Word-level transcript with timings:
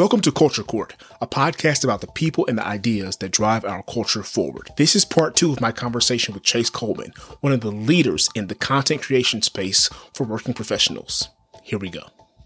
Welcome 0.00 0.22
to 0.22 0.32
Culture 0.32 0.62
Court, 0.62 0.96
a 1.20 1.26
podcast 1.26 1.84
about 1.84 2.00
the 2.00 2.06
people 2.06 2.46
and 2.46 2.56
the 2.56 2.66
ideas 2.66 3.18
that 3.18 3.32
drive 3.32 3.66
our 3.66 3.82
culture 3.82 4.22
forward. 4.22 4.70
This 4.78 4.96
is 4.96 5.04
part 5.04 5.36
two 5.36 5.52
of 5.52 5.60
my 5.60 5.72
conversation 5.72 6.32
with 6.32 6.42
Chase 6.42 6.70
Coleman, 6.70 7.12
one 7.42 7.52
of 7.52 7.60
the 7.60 7.70
leaders 7.70 8.30
in 8.34 8.46
the 8.46 8.54
content 8.54 9.02
creation 9.02 9.42
space 9.42 9.90
for 10.14 10.24
working 10.24 10.54
professionals. 10.54 11.28
Here 11.62 11.78
we 11.78 11.90
go. 11.90 12.00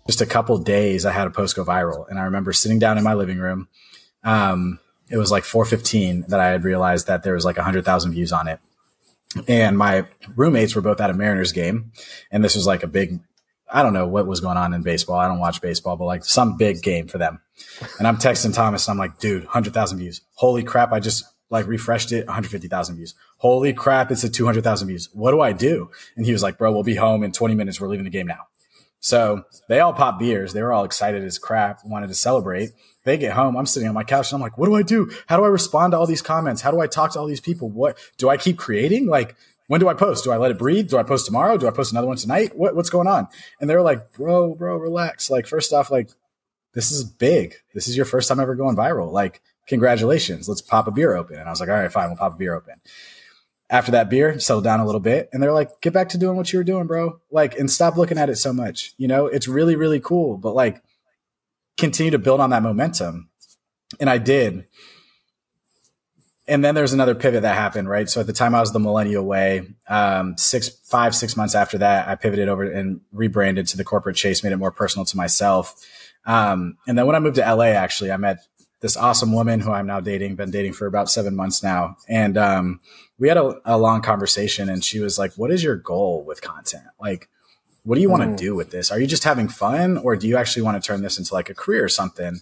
Just 0.09 0.21
a 0.21 0.27
couple 0.27 0.59
days, 0.59 1.07
I 1.07 1.13
had 1.13 1.29
a 1.29 1.31
post 1.31 1.55
go 1.55 1.65
viral, 1.65 2.09
and 2.09 2.19
I 2.19 2.25
remember 2.25 2.53
sitting 2.53 2.81
down 2.81 2.99
in 2.99 3.05
my 3.05 3.15
living 3.15 3.39
room. 3.39 3.69
Um, 4.25 4.81
it 5.09 5.19
was 5.19 5.31
like 5.31 5.45
4:15 5.45 6.27
that 6.31 6.41
I 6.41 6.49
had 6.49 6.65
realized 6.65 7.07
that 7.07 7.23
there 7.23 7.35
was 7.35 7.45
like 7.45 7.57
100,000 7.57 8.11
views 8.11 8.33
on 8.33 8.49
it, 8.49 8.59
and 9.47 9.79
my 9.79 10.07
roommates 10.35 10.75
were 10.75 10.83
both 10.83 11.01
at 11.01 11.09
a 11.09 11.15
Mariners 11.15 11.53
game, 11.53 11.93
and 12.33 12.43
this 12.43 12.57
was 12.57 12.67
like 12.67 12.83
a 12.83 12.89
big 12.89 13.21
I 13.75 13.83
don't 13.83 13.93
know 13.93 14.07
what 14.07 14.29
was 14.29 14.41
going 14.41 14.57
on 14.57 14.73
in 14.73 14.83
baseball. 14.83 15.19
I 15.19 15.27
don't 15.27 15.41
watch 15.41 15.61
baseball, 15.61 15.97
but 15.97 16.05
like 16.05 16.25
some 16.25 16.57
big 16.57 16.81
game 16.81 17.09
for 17.09 17.19
them. 17.19 17.41
And 17.99 18.07
I'm 18.07 18.17
texting 18.19 18.55
Thomas 18.55 18.87
and 18.87 18.93
I'm 18.93 18.99
like, 18.99 19.19
dude, 19.19 19.43
100,000 19.43 19.99
views. 19.99 20.21
Holy 20.35 20.63
crap. 20.63 20.93
I 20.93 21.01
just 21.01 21.25
like 21.51 21.67
refreshed 21.67 22.13
it, 22.13 22.27
150,000 22.27 22.95
views. 22.95 23.15
Holy 23.39 23.73
crap. 23.73 24.13
It's 24.13 24.25
at 24.25 24.33
200,000 24.33 24.87
views. 24.87 25.11
What 25.13 25.33
do 25.33 25.41
I 25.41 25.53
do? 25.53 25.91
And 26.17 26.25
he 26.25 26.31
was 26.31 26.41
like, 26.41 26.57
bro, 26.57 26.73
we'll 26.73 26.85
be 26.85 26.95
home 26.95 27.25
in 27.25 27.33
20 27.33 27.57
minutes. 27.57 27.81
We're 27.81 27.89
leaving 27.89 28.05
the 28.05 28.11
game 28.11 28.29
now. 28.29 28.47
So 29.01 29.43
they 29.69 29.81
all 29.81 29.93
pop 29.93 30.21
beers. 30.21 30.53
They 30.53 30.63
were 30.63 30.73
all 30.73 30.85
excited 30.85 31.25
as 31.25 31.39
crap, 31.39 31.85
wanted 31.85 32.07
to 32.07 32.15
celebrate. 32.15 32.71
They 33.05 33.19
get 33.19 33.33
home. 33.33 33.57
I'm 33.57 33.67
sitting 33.67 33.89
on 33.89 33.95
my 33.95 34.05
couch 34.05 34.31
and 34.31 34.37
I'm 34.37 34.41
like, 34.41 34.57
what 34.57 34.67
do 34.67 34.77
I 34.77 34.83
do? 34.83 35.11
How 35.27 35.37
do 35.37 35.45
I 35.45 35.49
respond 35.49 35.91
to 35.91 35.99
all 35.99 36.07
these 36.07 36.23
comments? 36.23 36.63
How 36.63 36.71
do 36.71 36.81
I 36.81 36.87
talk 36.87 37.13
to 37.13 37.19
all 37.19 37.27
these 37.27 37.41
people? 37.41 37.69
What 37.69 37.99
do 38.19 38.31
I 38.31 38.37
keep 38.37 38.57
creating? 38.57 39.09
Like, 39.09 39.37
when 39.67 39.81
do 39.81 39.89
I 39.89 39.95
post? 39.95 40.25
Do 40.25 40.33
I 40.33 40.37
let 40.37 40.51
it 40.51 40.59
breathe? 40.59 40.91
Do 40.91 40.99
I 40.99 41.03
post 41.03 41.27
tomorrow? 41.27 41.57
Do 41.57 41.67
I 41.67 41.71
post 41.71 41.93
another 41.93 42.07
one 42.07 42.17
tonight? 42.17 42.57
What, 42.57 42.77
what's 42.77 42.91
going 42.91 43.07
on? 43.07 43.29
And 43.61 43.69
they're 43.69 43.83
like, 43.83 44.13
bro, 44.13 44.55
bro, 44.55 44.77
relax. 44.77 45.31
Like, 45.31 45.47
first 45.47 45.73
off, 45.73 45.91
like, 45.91 46.11
this 46.75 46.91
is 46.91 47.05
big. 47.05 47.55
This 47.73 47.89
is 47.89 47.97
your 47.97 48.05
first 48.05 48.29
time 48.29 48.41
ever 48.41 48.55
going 48.55 48.77
viral. 48.77 49.11
Like, 49.11 49.41
congratulations. 49.67 50.49
Let's 50.49 50.61
pop 50.61 50.87
a 50.87 50.91
beer 50.91 51.17
open. 51.17 51.39
And 51.39 51.49
I 51.49 51.51
was 51.51 51.61
like, 51.61 51.71
all 51.71 51.77
right, 51.77 51.91
fine. 51.91 52.09
We'll 52.09 52.19
pop 52.19 52.35
a 52.35 52.37
beer 52.37 52.55
open. 52.55 52.75
After 53.71 53.93
that 53.93 54.11
beer, 54.11 54.39
settled 54.39 54.65
down 54.65 54.81
a 54.81 54.87
little 54.87 55.01
bit. 55.01 55.31
And 55.33 55.43
they're 55.43 55.53
like, 55.53 55.81
get 55.81 55.95
back 55.95 56.11
to 56.11 56.19
doing 56.19 56.37
what 56.37 56.53
you 56.53 56.59
were 56.59 56.65
doing, 56.65 56.87
bro. 56.87 57.21
Like, 57.31 57.59
and 57.59 57.71
stop 57.71 57.97
looking 57.97 58.19
at 58.19 58.29
it 58.29 58.37
so 58.37 58.53
much. 58.53 58.93
You 58.99 59.09
know, 59.09 59.27
it's 59.27 59.49
really, 59.49 59.77
really 59.77 60.01
cool. 60.01 60.37
But 60.37 60.55
like, 60.55 60.83
continue 61.79 62.11
to 62.11 62.19
build 62.19 62.41
on 62.41 62.51
that 62.51 62.63
momentum. 62.63 63.31
And 63.99 64.11
I 64.11 64.19
did 64.19 64.67
and 66.47 66.65
then 66.65 66.75
there's 66.75 66.93
another 66.93 67.15
pivot 67.15 67.43
that 67.43 67.55
happened, 67.55 67.89
right? 67.89 68.09
So 68.09 68.21
at 68.21 68.27
the 68.27 68.33
time 68.33 68.55
I 68.55 68.61
was 68.61 68.73
the 68.73 68.79
millennial 68.79 69.25
way. 69.25 69.67
Um, 69.89 70.37
six, 70.37 70.69
five, 70.69 71.15
six 71.15 71.37
months 71.37 71.55
after 71.55 71.79
that, 71.79 72.07
I 72.07 72.17
pivoted 72.17 72.49
over 72.49 72.65
and 72.65 73.01
rebranded 73.13 73.67
to 73.69 73.77
the 73.77 73.85
corporate 73.85 74.17
chase, 74.17 74.45
made 74.45 74.53
it 74.53 74.59
more 74.59 74.71
personal 74.71 75.07
to 75.07 75.17
myself. 75.17 75.75
Um, 76.27 76.77
and 76.87 76.99
then 76.99 77.07
when 77.07 77.17
I 77.17 77.21
moved 77.21 77.37
to 77.37 77.55
LA, 77.55 77.67
actually, 77.67 78.13
I 78.13 78.17
met 78.19 78.39
this 78.81 78.97
awesome 78.97 79.33
woman 79.33 79.61
who 79.61 79.73
I'm 79.73 79.87
now 79.87 80.01
dating, 80.01 80.37
been 80.37 80.51
dating 80.51 80.75
for 80.75 80.87
about 80.87 81.09
seven 81.09 81.35
months 81.35 81.63
now. 81.63 81.97
And, 82.09 82.37
um, 82.37 82.81
we 83.19 83.29
had 83.29 83.37
a, 83.37 83.61
a 83.65 83.79
long 83.79 84.03
conversation 84.03 84.69
and 84.69 84.85
she 84.85 85.01
was 85.01 85.19
like, 85.19 85.33
what 85.35 85.51
is 85.51 85.63
your 85.63 85.77
goal 85.77 86.25
with 86.25 86.43
content? 86.43 86.85
Like, 87.01 87.29
what 87.85 87.95
do 87.97 88.01
you 88.01 88.11
want 88.11 88.23
to 88.23 88.29
mm. 88.29 88.37
do 88.37 88.55
with 88.55 88.71
this? 88.71 88.91
Are 88.91 88.99
you 88.99 89.07
just 89.07 89.25
having 89.25 89.49
fun 89.49 89.99
or 89.99 90.17
do 90.17 90.27
you 90.27 90.37
actually 90.37 90.63
want 90.63 90.83
to 90.83 90.87
turn 90.87 91.03
this 91.03 91.19
into 91.19 91.33
like 91.33 91.51
a 91.51 91.55
career 91.55 91.85
or 91.85 91.89
something? 91.89 92.41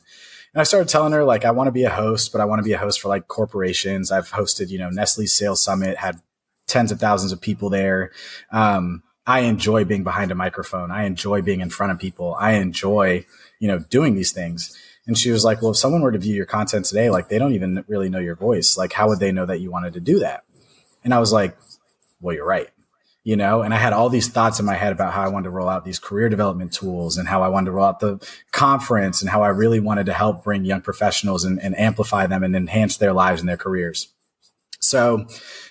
And 0.54 0.60
I 0.60 0.64
started 0.64 0.88
telling 0.88 1.12
her 1.12 1.24
like 1.24 1.44
I 1.44 1.50
want 1.50 1.68
to 1.68 1.72
be 1.72 1.84
a 1.84 1.90
host, 1.90 2.32
but 2.32 2.40
I 2.40 2.44
want 2.44 2.58
to 2.58 2.64
be 2.64 2.72
a 2.72 2.78
host 2.78 3.00
for 3.00 3.08
like 3.08 3.28
corporations. 3.28 4.12
I've 4.12 4.30
hosted, 4.30 4.68
you 4.68 4.78
know, 4.78 4.90
Nestle 4.90 5.26
Sales 5.26 5.62
Summit, 5.62 5.96
had 5.96 6.20
tens 6.66 6.92
of 6.92 7.00
thousands 7.00 7.32
of 7.32 7.40
people 7.40 7.70
there. 7.70 8.12
Um, 8.50 9.02
I 9.26 9.40
enjoy 9.40 9.84
being 9.84 10.04
behind 10.04 10.30
a 10.30 10.34
microphone. 10.34 10.90
I 10.90 11.04
enjoy 11.04 11.42
being 11.42 11.60
in 11.60 11.70
front 11.70 11.92
of 11.92 11.98
people. 11.98 12.34
I 12.38 12.54
enjoy, 12.54 13.24
you 13.60 13.68
know, 13.68 13.78
doing 13.78 14.14
these 14.14 14.32
things. 14.32 14.76
And 15.06 15.16
she 15.16 15.30
was 15.30 15.44
like, 15.44 15.62
well, 15.62 15.72
if 15.72 15.76
someone 15.76 16.02
were 16.02 16.12
to 16.12 16.18
view 16.18 16.34
your 16.34 16.46
content 16.46 16.84
today, 16.84 17.10
like 17.10 17.28
they 17.28 17.38
don't 17.38 17.54
even 17.54 17.84
really 17.88 18.08
know 18.08 18.18
your 18.18 18.36
voice. 18.36 18.76
Like, 18.76 18.92
how 18.92 19.08
would 19.08 19.20
they 19.20 19.32
know 19.32 19.46
that 19.46 19.60
you 19.60 19.70
wanted 19.70 19.94
to 19.94 20.00
do 20.00 20.20
that? 20.20 20.44
And 21.04 21.14
I 21.14 21.18
was 21.18 21.32
like, 21.32 21.56
well, 22.20 22.34
you're 22.34 22.46
right 22.46 22.68
you 23.24 23.36
know, 23.36 23.62
and 23.62 23.72
I 23.72 23.76
had 23.76 23.92
all 23.92 24.08
these 24.08 24.28
thoughts 24.28 24.58
in 24.58 24.66
my 24.66 24.74
head 24.74 24.92
about 24.92 25.12
how 25.12 25.22
I 25.22 25.28
wanted 25.28 25.44
to 25.44 25.50
roll 25.50 25.68
out 25.68 25.84
these 25.84 26.00
career 26.00 26.28
development 26.28 26.72
tools 26.72 27.16
and 27.16 27.28
how 27.28 27.42
I 27.42 27.48
wanted 27.48 27.66
to 27.66 27.72
roll 27.72 27.86
out 27.86 28.00
the 28.00 28.18
conference 28.50 29.20
and 29.20 29.30
how 29.30 29.42
I 29.42 29.48
really 29.48 29.78
wanted 29.78 30.06
to 30.06 30.12
help 30.12 30.42
bring 30.42 30.64
young 30.64 30.80
professionals 30.80 31.44
and, 31.44 31.60
and 31.62 31.78
amplify 31.78 32.26
them 32.26 32.42
and 32.42 32.56
enhance 32.56 32.96
their 32.96 33.12
lives 33.12 33.40
and 33.40 33.48
their 33.48 33.56
careers. 33.56 34.08
So 34.80 35.26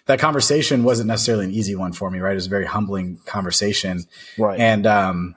that 0.06 0.20
conversation 0.20 0.86
wasn't 0.86 1.08
necessarily 1.08 1.46
an 1.46 1.52
easy 1.52 1.76
one 1.76 1.92
for 1.92 2.10
me, 2.10 2.20
right? 2.20 2.32
It 2.32 2.36
was 2.36 2.48
a 2.48 2.50
very 2.50 2.66
humbling 2.66 3.20
conversation. 3.26 4.06
Right. 4.38 4.60
And, 4.60 4.88
um, 4.88 5.36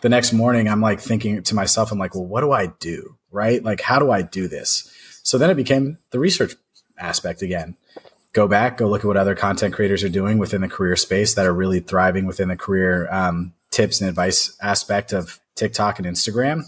the 0.00 0.08
next 0.08 0.32
morning 0.32 0.68
I'm 0.68 0.80
like 0.80 0.98
thinking 0.98 1.44
to 1.44 1.54
myself, 1.54 1.92
I'm 1.92 1.98
like, 1.98 2.16
well, 2.16 2.26
what 2.26 2.40
do 2.40 2.50
I 2.50 2.66
do? 2.80 3.16
Right? 3.30 3.62
Like, 3.62 3.80
how 3.80 4.00
do 4.00 4.10
I 4.10 4.22
do 4.22 4.48
this? 4.48 4.92
So 5.22 5.38
then 5.38 5.48
it 5.48 5.54
became 5.54 5.98
the 6.10 6.18
research 6.18 6.54
aspect 6.98 7.40
again 7.40 7.76
go 8.32 8.48
back, 8.48 8.78
go 8.78 8.88
look 8.88 9.00
at 9.02 9.06
what 9.06 9.16
other 9.16 9.34
content 9.34 9.74
creators 9.74 10.02
are 10.02 10.08
doing 10.08 10.38
within 10.38 10.62
the 10.62 10.68
career 10.68 10.96
space 10.96 11.34
that 11.34 11.46
are 11.46 11.52
really 11.52 11.80
thriving 11.80 12.26
within 12.26 12.48
the 12.48 12.56
career 12.56 13.08
um, 13.12 13.52
tips 13.70 14.00
and 14.00 14.08
advice 14.08 14.56
aspect 14.60 15.12
of 15.12 15.40
TikTok 15.54 15.98
and 15.98 16.08
Instagram. 16.08 16.64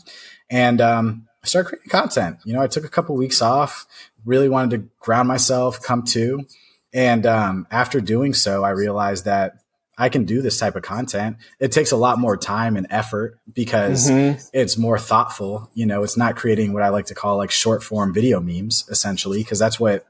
And 0.51 0.81
um, 0.81 1.29
I 1.43 1.47
started 1.47 1.69
creating 1.69 1.91
content. 1.91 2.39
You 2.45 2.53
know, 2.55 2.61
I 2.61 2.67
took 2.67 2.85
a 2.85 2.89
couple 2.89 3.17
weeks 3.17 3.41
off, 3.41 3.87
really 4.25 4.49
wanted 4.49 4.71
to 4.71 4.89
ground 5.01 5.29
myself, 5.29 5.83
come 5.83 6.03
to. 6.05 6.47
And 6.93 7.27
um, 7.27 7.67
after 7.71 8.01
doing 8.01 8.35
so, 8.35 8.63
I 8.63 8.71
realized 8.71 9.25
that 9.25 9.57
I 9.97 10.09
can 10.09 10.25
do 10.25 10.43
this 10.43 10.59
type 10.59 10.77
of 10.77 10.83
content. 10.83 11.37
It 11.61 11.71
takes 11.71 11.93
a 11.93 11.97
lot 11.97 12.19
more 12.19 12.37
time 12.37 12.77
and 12.77 12.87
effort 12.91 13.39
because 13.53 14.11
mm-hmm. 14.11 14.41
it's 14.53 14.77
more 14.77 14.99
thoughtful. 14.99 15.71
You 15.75 15.87
know, 15.87 16.03
it's 16.03 16.17
not 16.17 16.37
creating 16.37 16.73
what 16.73 16.83
I 16.83 16.89
like 16.89 17.07
to 17.07 17.15
call 17.15 17.37
like 17.37 17.51
short 17.51 17.83
form 17.83 18.13
video 18.13 18.41
memes, 18.41 18.85
essentially, 18.91 19.39
because 19.39 19.59
that's 19.59 19.79
what 19.79 20.05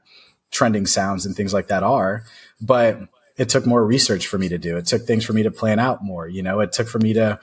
trending 0.55 0.85
sounds 0.85 1.25
and 1.25 1.35
things 1.35 1.53
like 1.53 1.67
that 1.67 1.83
are. 1.83 2.23
But 2.61 2.99
it 3.37 3.49
took 3.49 3.65
more 3.65 3.85
research 3.85 4.27
for 4.27 4.37
me 4.37 4.49
to 4.49 4.57
do. 4.57 4.77
It 4.77 4.85
took 4.85 5.03
things 5.03 5.25
for 5.25 5.33
me 5.33 5.43
to 5.43 5.51
plan 5.51 5.77
out 5.77 6.03
more. 6.03 6.27
You 6.27 6.41
know, 6.41 6.61
it 6.61 6.71
took 6.71 6.87
for 6.87 6.99
me 6.99 7.13
to 7.13 7.39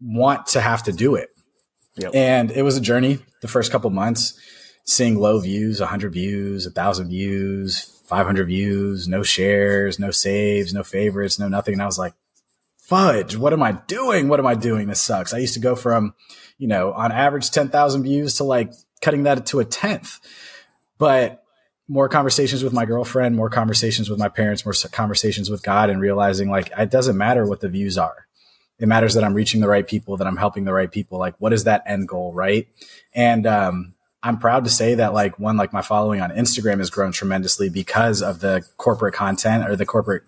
want 0.00 0.46
to 0.48 0.60
have 0.60 0.82
to 0.84 0.92
do 0.92 1.14
it. 1.14 1.30
Yep. 1.96 2.14
And 2.14 2.50
it 2.50 2.62
was 2.62 2.76
a 2.76 2.80
journey 2.80 3.20
the 3.40 3.48
first 3.48 3.72
couple 3.72 3.90
months, 3.90 4.38
seeing 4.84 5.18
low 5.18 5.40
views, 5.40 5.80
100 5.80 6.12
views, 6.12 6.66
1,000 6.66 7.08
views, 7.08 8.02
500 8.06 8.46
views, 8.46 9.08
no 9.08 9.22
shares, 9.22 9.98
no 9.98 10.10
saves, 10.10 10.74
no 10.74 10.82
favorites, 10.82 11.38
no 11.38 11.48
nothing. 11.48 11.74
And 11.74 11.82
I 11.82 11.86
was 11.86 11.98
like, 11.98 12.14
fudge, 12.78 13.36
what 13.36 13.52
am 13.52 13.62
I 13.62 13.72
doing? 13.72 14.28
What 14.28 14.40
am 14.40 14.46
I 14.46 14.54
doing? 14.54 14.88
This 14.88 15.00
sucks. 15.00 15.32
I 15.32 15.38
used 15.38 15.54
to 15.54 15.60
go 15.60 15.74
from, 15.74 16.14
you 16.58 16.68
know, 16.68 16.92
on 16.92 17.12
average 17.12 17.50
10,000 17.50 18.02
views 18.02 18.36
to 18.36 18.44
like 18.44 18.72
cutting 19.00 19.22
that 19.22 19.46
to 19.46 19.60
a 19.60 19.64
tenth. 19.64 20.18
But 20.98 21.41
more 21.92 22.08
conversations 22.08 22.64
with 22.64 22.72
my 22.72 22.86
girlfriend, 22.86 23.36
more 23.36 23.50
conversations 23.50 24.08
with 24.08 24.18
my 24.18 24.28
parents, 24.28 24.64
more 24.64 24.72
conversations 24.92 25.50
with 25.50 25.62
God, 25.62 25.90
and 25.90 26.00
realizing 26.00 26.50
like 26.50 26.72
it 26.78 26.90
doesn't 26.90 27.18
matter 27.18 27.44
what 27.44 27.60
the 27.60 27.68
views 27.68 27.98
are. 27.98 28.26
It 28.78 28.88
matters 28.88 29.12
that 29.12 29.22
I'm 29.22 29.34
reaching 29.34 29.60
the 29.60 29.68
right 29.68 29.86
people, 29.86 30.16
that 30.16 30.26
I'm 30.26 30.38
helping 30.38 30.64
the 30.64 30.72
right 30.72 30.90
people. 30.90 31.18
Like, 31.18 31.34
what 31.38 31.52
is 31.52 31.64
that 31.64 31.82
end 31.84 32.08
goal, 32.08 32.32
right? 32.32 32.66
And 33.14 33.46
um, 33.46 33.94
I'm 34.22 34.38
proud 34.38 34.64
to 34.64 34.70
say 34.70 34.94
that 34.94 35.12
like 35.12 35.38
one, 35.38 35.58
like 35.58 35.74
my 35.74 35.82
following 35.82 36.22
on 36.22 36.30
Instagram 36.30 36.78
has 36.78 36.88
grown 36.88 37.12
tremendously 37.12 37.68
because 37.68 38.22
of 38.22 38.40
the 38.40 38.64
corporate 38.78 39.14
content 39.14 39.68
or 39.68 39.76
the 39.76 39.84
corporate 39.84 40.22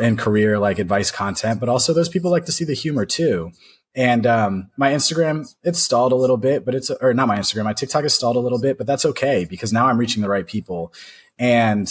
and 0.00 0.18
career 0.18 0.58
like 0.58 0.78
advice 0.78 1.10
content, 1.10 1.60
but 1.60 1.68
also 1.68 1.92
those 1.92 2.08
people 2.08 2.30
like 2.30 2.46
to 2.46 2.52
see 2.52 2.64
the 2.64 2.72
humor 2.72 3.04
too. 3.04 3.52
And 3.96 4.26
um, 4.26 4.70
my 4.76 4.90
Instagram, 4.90 5.54
it's 5.62 5.78
stalled 5.78 6.12
a 6.12 6.16
little 6.16 6.36
bit, 6.36 6.64
but 6.64 6.74
it's, 6.74 6.90
or 6.90 7.14
not 7.14 7.28
my 7.28 7.38
Instagram, 7.38 7.64
my 7.64 7.72
TikTok 7.72 8.02
has 8.02 8.14
stalled 8.14 8.36
a 8.36 8.40
little 8.40 8.60
bit, 8.60 8.76
but 8.76 8.86
that's 8.86 9.04
okay 9.04 9.44
because 9.44 9.72
now 9.72 9.86
I'm 9.86 9.98
reaching 9.98 10.22
the 10.22 10.28
right 10.28 10.46
people. 10.46 10.92
And 11.38 11.88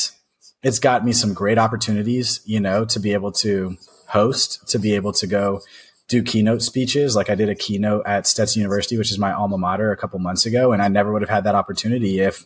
it's 0.63 0.79
got 0.79 1.05
me 1.05 1.13
some 1.13 1.33
great 1.33 1.57
opportunities, 1.57 2.41
you 2.45 2.59
know, 2.59 2.83
to 2.85 2.99
be 2.99 3.13
able 3.13 3.31
to 3.33 3.77
host, 4.07 4.67
to 4.69 4.79
be 4.79 4.93
able 4.95 5.13
to 5.13 5.27
go 5.27 5.61
do 6.09 6.21
keynote 6.21 6.61
speeches. 6.61 7.15
Like 7.15 7.29
I 7.29 7.35
did 7.35 7.49
a 7.49 7.55
keynote 7.55 8.05
at 8.05 8.27
Stetson 8.27 8.61
University, 8.61 8.97
which 8.97 9.11
is 9.11 9.17
my 9.17 9.31
alma 9.31 9.57
mater 9.57 9.91
a 9.91 9.97
couple 9.97 10.19
months 10.19 10.45
ago. 10.45 10.73
And 10.73 10.81
I 10.81 10.89
never 10.89 11.11
would 11.13 11.21
have 11.21 11.29
had 11.29 11.45
that 11.45 11.55
opportunity 11.55 12.19
if 12.19 12.45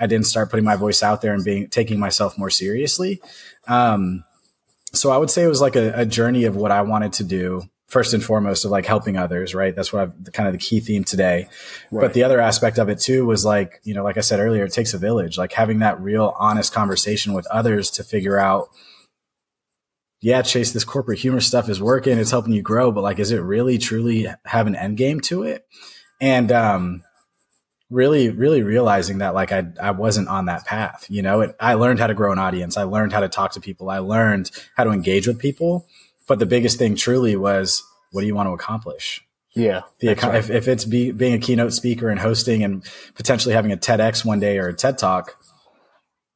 I 0.00 0.08
didn't 0.08 0.26
start 0.26 0.50
putting 0.50 0.64
my 0.64 0.76
voice 0.76 1.02
out 1.02 1.22
there 1.22 1.32
and 1.32 1.44
being, 1.44 1.68
taking 1.68 2.00
myself 2.00 2.36
more 2.36 2.50
seriously. 2.50 3.20
Um, 3.68 4.24
so 4.92 5.10
I 5.10 5.16
would 5.16 5.30
say 5.30 5.44
it 5.44 5.48
was 5.48 5.60
like 5.60 5.76
a, 5.76 5.92
a 6.00 6.06
journey 6.06 6.44
of 6.44 6.56
what 6.56 6.72
I 6.72 6.82
wanted 6.82 7.12
to 7.14 7.24
do 7.24 7.68
first 7.88 8.12
and 8.14 8.24
foremost 8.24 8.64
of 8.64 8.70
like 8.70 8.84
helping 8.84 9.16
others, 9.16 9.54
right? 9.54 9.74
That's 9.74 9.92
what 9.92 10.02
I've 10.02 10.32
kind 10.32 10.48
of 10.48 10.52
the 10.52 10.58
key 10.58 10.80
theme 10.80 11.04
today. 11.04 11.48
Right. 11.90 12.02
But 12.02 12.14
the 12.14 12.24
other 12.24 12.40
aspect 12.40 12.78
of 12.78 12.88
it 12.88 12.98
too 12.98 13.24
was 13.24 13.44
like, 13.44 13.80
you 13.84 13.94
know, 13.94 14.02
like 14.02 14.16
I 14.16 14.22
said 14.22 14.40
earlier, 14.40 14.64
it 14.64 14.72
takes 14.72 14.92
a 14.92 14.98
village, 14.98 15.38
like 15.38 15.52
having 15.52 15.78
that 15.80 16.00
real 16.00 16.34
honest 16.38 16.72
conversation 16.72 17.32
with 17.32 17.46
others 17.46 17.90
to 17.92 18.02
figure 18.02 18.38
out, 18.38 18.70
yeah, 20.20 20.42
Chase, 20.42 20.72
this 20.72 20.84
corporate 20.84 21.20
humor 21.20 21.40
stuff 21.40 21.68
is 21.68 21.80
working. 21.80 22.18
It's 22.18 22.32
helping 22.32 22.52
you 22.52 22.62
grow, 22.62 22.90
but 22.90 23.02
like, 23.02 23.20
is 23.20 23.30
it 23.30 23.38
really 23.38 23.78
truly 23.78 24.26
have 24.46 24.66
an 24.66 24.74
end 24.74 24.96
game 24.96 25.20
to 25.22 25.44
it? 25.44 25.64
And, 26.20 26.50
um, 26.50 27.04
really, 27.88 28.30
really 28.30 28.62
realizing 28.62 29.18
that 29.18 29.32
like 29.32 29.52
I, 29.52 29.64
I 29.80 29.92
wasn't 29.92 30.26
on 30.26 30.46
that 30.46 30.64
path, 30.64 31.06
you 31.08 31.22
know, 31.22 31.42
it, 31.42 31.56
I 31.60 31.74
learned 31.74 32.00
how 32.00 32.08
to 32.08 32.14
grow 32.14 32.32
an 32.32 32.38
audience. 32.38 32.76
I 32.76 32.82
learned 32.82 33.12
how 33.12 33.20
to 33.20 33.28
talk 33.28 33.52
to 33.52 33.60
people. 33.60 33.90
I 33.90 33.98
learned 33.98 34.50
how 34.76 34.82
to 34.82 34.90
engage 34.90 35.28
with 35.28 35.38
people 35.38 35.86
but 36.26 36.38
the 36.38 36.46
biggest 36.46 36.78
thing 36.78 36.96
truly 36.96 37.36
was, 37.36 37.82
what 38.12 38.20
do 38.20 38.26
you 38.26 38.34
want 38.34 38.48
to 38.48 38.52
accomplish? 38.52 39.26
Yeah. 39.54 39.82
The, 40.00 40.08
right. 40.08 40.34
if, 40.34 40.50
if 40.50 40.68
it's 40.68 40.84
be, 40.84 41.12
being 41.12 41.34
a 41.34 41.38
keynote 41.38 41.72
speaker 41.72 42.10
and 42.10 42.20
hosting 42.20 42.62
and 42.62 42.84
potentially 43.14 43.54
having 43.54 43.72
a 43.72 43.76
TEDx 43.76 44.24
one 44.24 44.38
day 44.38 44.58
or 44.58 44.68
a 44.68 44.74
TED 44.74 44.98
talk, 44.98 45.36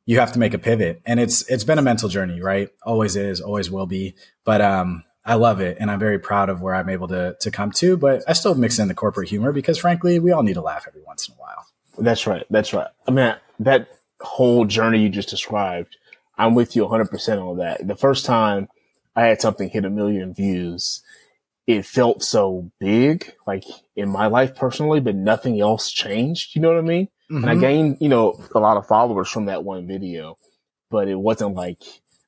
you 0.07 0.19
have 0.19 0.33
to 0.33 0.39
make 0.39 0.55
a 0.55 0.59
pivot. 0.59 1.03
And 1.05 1.21
it's 1.21 1.49
it's 1.49 1.63
been 1.63 1.79
a 1.79 1.83
mental 1.83 2.09
journey, 2.09 2.41
right? 2.41 2.71
Always 2.83 3.15
is, 3.15 3.41
always 3.41 3.71
will 3.71 3.87
be. 3.87 4.15
But 4.45 4.61
um 4.61 5.05
I 5.25 5.35
love 5.35 5.61
it 5.61 5.77
and 5.79 5.91
I'm 5.91 6.01
very 6.01 6.19
proud 6.19 6.49
of 6.49 6.63
where 6.63 6.75
I'm 6.75 6.89
able 6.89 7.09
to 7.09 7.37
to 7.39 7.51
come 7.51 7.71
to, 7.73 7.97
but 7.97 8.25
I 8.27 8.33
still 8.33 8.55
mix 8.55 8.79
in 8.79 8.89
the 8.89 8.95
corporate 8.95 9.29
humor 9.29 9.53
because 9.53 9.79
frankly, 9.79 10.19
we 10.19 10.33
all 10.33 10.43
need 10.43 10.55
to 10.55 10.63
laugh 10.63 10.87
every 10.89 11.03
once 11.07 11.29
in 11.29 11.35
a 11.35 11.39
while. 11.39 11.67
That's 11.99 12.27
right. 12.27 12.47
That's 12.49 12.73
right. 12.73 12.89
I 13.07 13.11
mean, 13.11 13.35
that 13.61 13.89
whole 14.21 14.65
journey 14.65 15.03
you 15.03 15.11
just 15.11 15.29
described, 15.29 15.97
I'm 16.39 16.55
with 16.55 16.75
you 16.75 16.87
100% 16.87 17.43
on 17.47 17.59
that. 17.59 17.87
The 17.87 17.97
first 17.97 18.25
time 18.25 18.69
I 19.21 19.27
had 19.27 19.41
something 19.41 19.69
hit 19.69 19.85
a 19.85 19.91
million 19.91 20.35
views, 20.35 21.03
it 21.67 21.87
felt 21.87 22.23
so 22.23 22.71
big, 22.79 23.33
like 23.47 23.65
in 23.95 24.09
my 24.09 24.27
life 24.27 24.57
personally, 24.57 25.01
but 25.01 25.15
nothing 25.15 25.61
else 25.61 25.91
changed. 25.91 26.57
You 26.57 26.63
know 26.63 26.69
what 26.69 26.79
I 26.79 26.83
mean? 26.83 27.07
Mm-hmm. 27.31 27.37
And 27.37 27.47
I 27.47 27.53
mm-hmm. 27.53 27.61
gained, 27.61 27.97
you 28.01 28.09
know, 28.09 28.43
a 28.55 28.59
lot 28.59 28.77
of 28.77 28.87
followers 28.87 29.29
from 29.29 29.47
that 29.47 29.63
one 29.63 29.87
video, 29.87 30.37
but 30.91 31.09
it 31.09 31.15
wasn't 31.15 31.55
like 31.55 31.79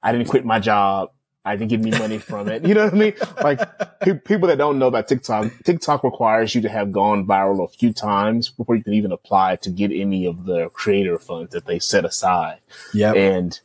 I 0.03 0.13
didn't 0.13 0.29
quit 0.29 0.45
my 0.45 0.61
job. 0.61 1.11
I 1.45 1.57
didn't 1.57 1.71
get 1.71 1.81
any 1.81 1.91
money 1.99 2.19
from 2.19 2.49
it. 2.49 2.65
You 2.65 2.75
know 2.75 2.85
what 2.85 2.95
I 2.95 2.97
mean? 2.97 3.15
Like 3.43 3.61
pe- 4.01 4.19
people 4.21 4.47
that 4.47 4.59
don't 4.59 4.79
know 4.79 4.87
about 4.87 5.09
TikTok, 5.09 5.51
TikTok 5.65 6.05
requires 6.05 6.55
you 6.55 6.61
to 6.61 6.69
have 6.69 6.93
gone 6.93 7.27
viral 7.27 7.65
a 7.65 7.69
few 7.69 7.93
times 7.93 8.51
before 8.51 8.77
you 8.77 8.85
can 8.85 8.93
even 8.93 9.11
apply 9.11 9.57
to 9.57 9.71
get 9.71 9.91
any 9.91 10.25
of 10.27 10.45
the 10.45 10.69
creator 10.69 11.19
funds 11.19 11.53
that 11.53 11.67
they 11.67 11.81
set 11.81 12.05
aside. 12.05 12.61
Yeah. 12.95 13.13
And 13.13 13.59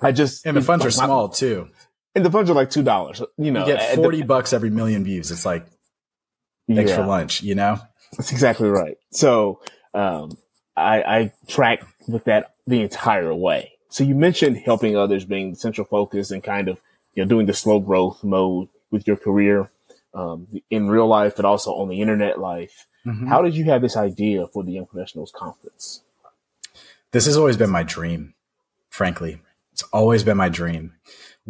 I 0.00 0.12
just, 0.12 0.46
and 0.46 0.56
the 0.56 0.62
funds 0.62 0.86
are 0.86 0.92
small 0.92 1.28
too. 1.28 1.70
And 2.14 2.24
the 2.24 2.30
funds 2.30 2.50
are 2.50 2.54
like 2.54 2.70
two 2.70 2.82
dollars. 2.82 3.22
You 3.38 3.50
know, 3.52 3.66
you 3.66 3.74
get 3.74 3.94
forty 3.94 4.20
the, 4.20 4.26
bucks 4.26 4.52
every 4.52 4.70
million 4.70 5.04
views. 5.04 5.30
It's 5.30 5.46
like 5.46 5.66
thanks 6.68 6.90
yeah. 6.90 6.96
for 6.96 7.06
lunch. 7.06 7.42
You 7.42 7.54
know, 7.54 7.78
that's 8.16 8.32
exactly 8.32 8.68
right. 8.68 8.96
So 9.10 9.60
um, 9.94 10.36
I, 10.76 11.02
I 11.02 11.32
track 11.48 11.84
with 12.08 12.24
that 12.24 12.54
the 12.66 12.82
entire 12.82 13.34
way. 13.34 13.72
So 13.90 14.04
you 14.04 14.14
mentioned 14.14 14.58
helping 14.58 14.96
others 14.96 15.24
being 15.24 15.50
the 15.50 15.56
central 15.56 15.86
focus 15.86 16.30
and 16.30 16.42
kind 16.42 16.68
of 16.68 16.80
you 17.14 17.22
know 17.22 17.28
doing 17.28 17.46
the 17.46 17.54
slow 17.54 17.80
growth 17.80 18.24
mode 18.24 18.68
with 18.90 19.06
your 19.06 19.16
career 19.16 19.70
um, 20.14 20.48
in 20.70 20.88
real 20.88 21.06
life, 21.06 21.34
but 21.36 21.44
also 21.44 21.72
on 21.74 21.88
the 21.88 22.00
internet 22.00 22.40
life. 22.40 22.86
Mm-hmm. 23.06 23.28
How 23.28 23.42
did 23.42 23.56
you 23.56 23.64
have 23.66 23.82
this 23.82 23.96
idea 23.96 24.46
for 24.48 24.62
the 24.62 24.72
Young 24.72 24.86
Professionals 24.86 25.32
Conference? 25.34 26.02
This 27.12 27.26
has 27.26 27.36
always 27.36 27.56
been 27.56 27.70
my 27.70 27.82
dream, 27.82 28.34
frankly. 28.90 29.40
It's 29.72 29.82
always 29.92 30.22
been 30.22 30.36
my 30.36 30.48
dream 30.48 30.94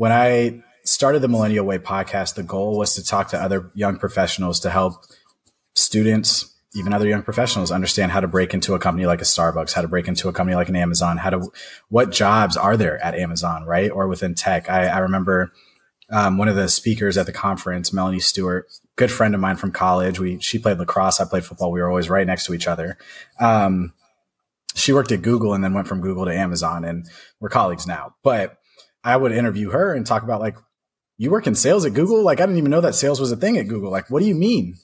when 0.01 0.13
I 0.13 0.63
started 0.83 1.21
the 1.21 1.29
Millennial 1.29 1.67
Way 1.67 1.77
podcast, 1.77 2.35
the 2.35 2.43
goal 2.43 2.79
was 2.79 2.95
to 2.95 3.05
talk 3.05 3.29
to 3.29 3.39
other 3.39 3.71
young 3.75 3.99
professionals 3.99 4.59
to 4.61 4.71
help 4.71 4.95
students, 5.75 6.55
even 6.75 6.95
other 6.95 7.07
young 7.07 7.23
professionals, 7.23 7.71
understand 7.71 8.11
how 8.11 8.21
to 8.21 8.27
break 8.27 8.55
into 8.55 8.73
a 8.73 8.79
company 8.79 9.05
like 9.05 9.21
a 9.21 9.25
Starbucks, 9.25 9.75
how 9.75 9.83
to 9.83 9.89
break 9.89 10.09
into 10.09 10.31
a 10.31 10.33
company 10.33 10.55
like 10.55 10.71
an 10.71 10.77
Amazon, 10.77 11.19
how 11.19 11.29
to, 11.29 11.53
what 11.91 12.13
jobs 12.13 12.57
are 12.57 12.79
there 12.79 12.97
at 13.05 13.15
Amazon, 13.15 13.65
right? 13.67 13.91
Or 13.91 14.09
within 14.09 14.35
tech. 14.35 14.71
I, 14.71 14.87
I 14.87 14.99
remember 15.01 15.53
um, 16.09 16.39
one 16.39 16.49
of 16.49 16.57
the 16.57 16.71
speakers 16.71 17.19
at 17.19 17.27
the 17.27 17.33
conference, 17.33 17.93
Melanie 17.93 18.21
Stewart, 18.21 18.73
good 18.97 19.13
friend 19.13 19.35
of 19.35 19.41
mine 19.43 19.57
from 19.57 19.71
college. 19.71 20.19
We, 20.19 20.41
she 20.41 20.59
played 20.59 20.79
lacrosse. 20.79 21.21
I 21.21 21.27
played 21.27 21.45
football. 21.45 21.73
We 21.73 21.81
were 21.83 21.91
always 21.91 22.09
right 22.09 22.27
next 22.27 22.47
to 22.47 22.55
each 22.55 22.67
other. 22.67 22.97
Um, 23.39 23.93
she 24.75 24.95
worked 24.95 25.13
at 25.13 25.21
Google 25.21 25.53
and 25.53 25.63
then 25.63 25.75
went 25.75 25.89
from 25.89 26.01
Google 26.01 26.25
to 26.25 26.35
Amazon 26.35 26.87
and 26.87 27.07
we're 27.39 27.51
colleagues 27.51 27.87
now. 27.87 28.15
But 28.23 28.57
I 29.03 29.17
would 29.17 29.33
interview 29.33 29.71
her 29.71 29.95
and 29.95 30.07
talk 30.07 30.23
about 30.23 30.41
like, 30.41 30.57
you 31.19 31.31
work 31.31 31.47
in 31.47 31.55
sales 31.55 31.85
at 31.85 31.95
Google? 31.95 32.23
Like, 32.23 32.41
I 32.41 32.47
didn't 32.47 32.59
even 32.59 32.71
know 32.71 32.81
that 32.81 32.95
sales 32.95 33.21
was 33.21 33.31
a 33.31 33.37
thing 33.37 33.59
at 33.59 33.69
Google. 33.69 33.91
Like, 33.91 34.11
what 34.11 34.21
do 34.21 34.27
you 34.27 34.35
mean? 34.35 34.77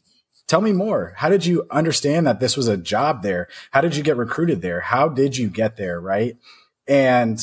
Tell 0.46 0.60
me 0.60 0.72
more. 0.72 1.14
How 1.16 1.28
did 1.28 1.46
you 1.46 1.66
understand 1.70 2.26
that 2.26 2.40
this 2.40 2.56
was 2.56 2.68
a 2.68 2.76
job 2.76 3.22
there? 3.22 3.48
How 3.72 3.80
did 3.80 3.96
you 3.96 4.02
get 4.02 4.16
recruited 4.16 4.62
there? 4.62 4.80
How 4.80 5.08
did 5.08 5.36
you 5.36 5.48
get 5.48 5.76
there? 5.76 6.00
Right. 6.00 6.36
And 6.86 7.40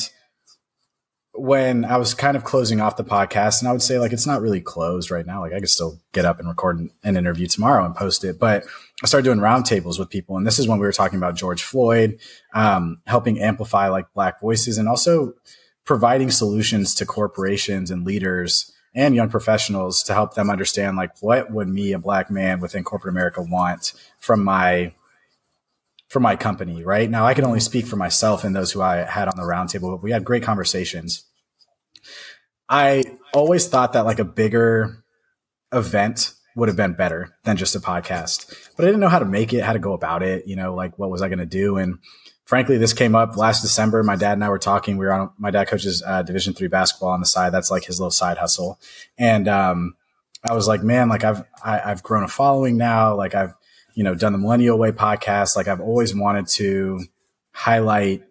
when 1.36 1.84
I 1.84 1.96
was 1.96 2.14
kind 2.14 2.36
of 2.36 2.44
closing 2.44 2.80
off 2.80 2.96
the 2.96 3.04
podcast, 3.04 3.60
and 3.60 3.68
I 3.68 3.72
would 3.72 3.82
say 3.82 3.98
like 3.98 4.12
it's 4.12 4.26
not 4.26 4.40
really 4.40 4.60
closed 4.60 5.10
right 5.10 5.26
now. 5.26 5.40
Like 5.40 5.52
I 5.52 5.58
could 5.58 5.68
still 5.68 5.98
get 6.12 6.24
up 6.24 6.38
and 6.38 6.48
record 6.48 6.78
an, 6.78 6.90
an 7.02 7.16
interview 7.16 7.48
tomorrow 7.48 7.84
and 7.84 7.94
post 7.94 8.24
it, 8.24 8.38
but 8.38 8.64
I 9.02 9.06
started 9.06 9.24
doing 9.24 9.40
roundtables 9.40 9.98
with 9.98 10.10
people, 10.10 10.36
and 10.36 10.46
this 10.46 10.58
is 10.58 10.68
when 10.68 10.78
we 10.78 10.86
were 10.86 10.92
talking 10.92 11.18
about 11.18 11.34
George 11.34 11.62
Floyd, 11.62 12.20
um, 12.54 13.02
helping 13.06 13.40
amplify 13.40 13.88
like 13.88 14.12
Black 14.14 14.40
voices, 14.40 14.78
and 14.78 14.88
also 14.88 15.34
providing 15.84 16.30
solutions 16.30 16.94
to 16.94 17.06
corporations 17.06 17.90
and 17.90 18.04
leaders 18.04 18.72
and 18.94 19.14
young 19.14 19.28
professionals 19.28 20.02
to 20.04 20.14
help 20.14 20.34
them 20.34 20.50
understand 20.50 20.96
like 20.96 21.10
what 21.20 21.50
would 21.50 21.68
me 21.68 21.92
a 21.92 21.98
black 21.98 22.30
man 22.30 22.60
within 22.60 22.84
corporate 22.84 23.12
america 23.12 23.42
want 23.42 23.92
from 24.18 24.42
my 24.42 24.92
from 26.08 26.22
my 26.22 26.36
company 26.36 26.84
right? 26.84 27.10
Now 27.10 27.26
i 27.26 27.34
can 27.34 27.44
only 27.44 27.60
speak 27.60 27.86
for 27.86 27.96
myself 27.96 28.44
and 28.44 28.54
those 28.54 28.72
who 28.72 28.80
i 28.80 28.98
had 28.98 29.28
on 29.28 29.36
the 29.36 29.42
roundtable 29.42 29.90
but 29.90 30.02
we 30.02 30.12
had 30.12 30.24
great 30.24 30.42
conversations. 30.42 31.24
I 32.68 33.04
always 33.32 33.68
thought 33.68 33.92
that 33.92 34.06
like 34.06 34.18
a 34.18 34.24
bigger 34.24 35.04
event 35.72 36.32
would 36.56 36.68
have 36.68 36.76
been 36.76 36.92
better 36.92 37.36
than 37.44 37.56
just 37.56 37.74
a 37.74 37.80
podcast 37.80 38.70
but 38.76 38.84
i 38.84 38.88
didn't 38.88 39.00
know 39.00 39.08
how 39.08 39.18
to 39.18 39.24
make 39.24 39.52
it 39.52 39.62
how 39.62 39.72
to 39.72 39.78
go 39.78 39.92
about 39.92 40.22
it 40.22 40.46
you 40.46 40.56
know 40.56 40.74
like 40.74 40.98
what 40.98 41.10
was 41.10 41.22
i 41.22 41.28
going 41.28 41.38
to 41.38 41.46
do 41.46 41.76
and 41.76 41.98
frankly, 42.44 42.78
this 42.78 42.92
came 42.92 43.14
up 43.14 43.36
last 43.36 43.62
December. 43.62 44.02
My 44.02 44.16
dad 44.16 44.34
and 44.34 44.44
I 44.44 44.48
were 44.48 44.58
talking. 44.58 44.96
We 44.96 45.06
were 45.06 45.12
on. 45.12 45.30
My 45.38 45.50
dad 45.50 45.68
coaches 45.68 46.02
uh, 46.06 46.22
Division 46.22 46.54
three 46.54 46.68
basketball 46.68 47.10
on 47.10 47.20
the 47.20 47.26
side. 47.26 47.52
That's 47.52 47.70
like 47.70 47.84
his 47.84 48.00
little 48.00 48.10
side 48.10 48.38
hustle. 48.38 48.78
And 49.18 49.48
um, 49.48 49.96
I 50.48 50.54
was 50.54 50.68
like, 50.68 50.82
man, 50.82 51.08
like 51.08 51.24
I've 51.24 51.44
I, 51.64 51.72
have 51.72 51.84
i 51.84 51.88
have 51.88 52.02
grown 52.02 52.22
a 52.22 52.28
following 52.28 52.76
now. 52.76 53.14
Like 53.14 53.34
I've 53.34 53.54
you 53.94 54.04
know 54.04 54.14
done 54.14 54.32
the 54.32 54.38
Millennial 54.38 54.78
Way 54.78 54.92
podcast. 54.92 55.56
Like 55.56 55.68
I've 55.68 55.80
always 55.80 56.14
wanted 56.14 56.46
to 56.48 57.00
highlight 57.52 58.24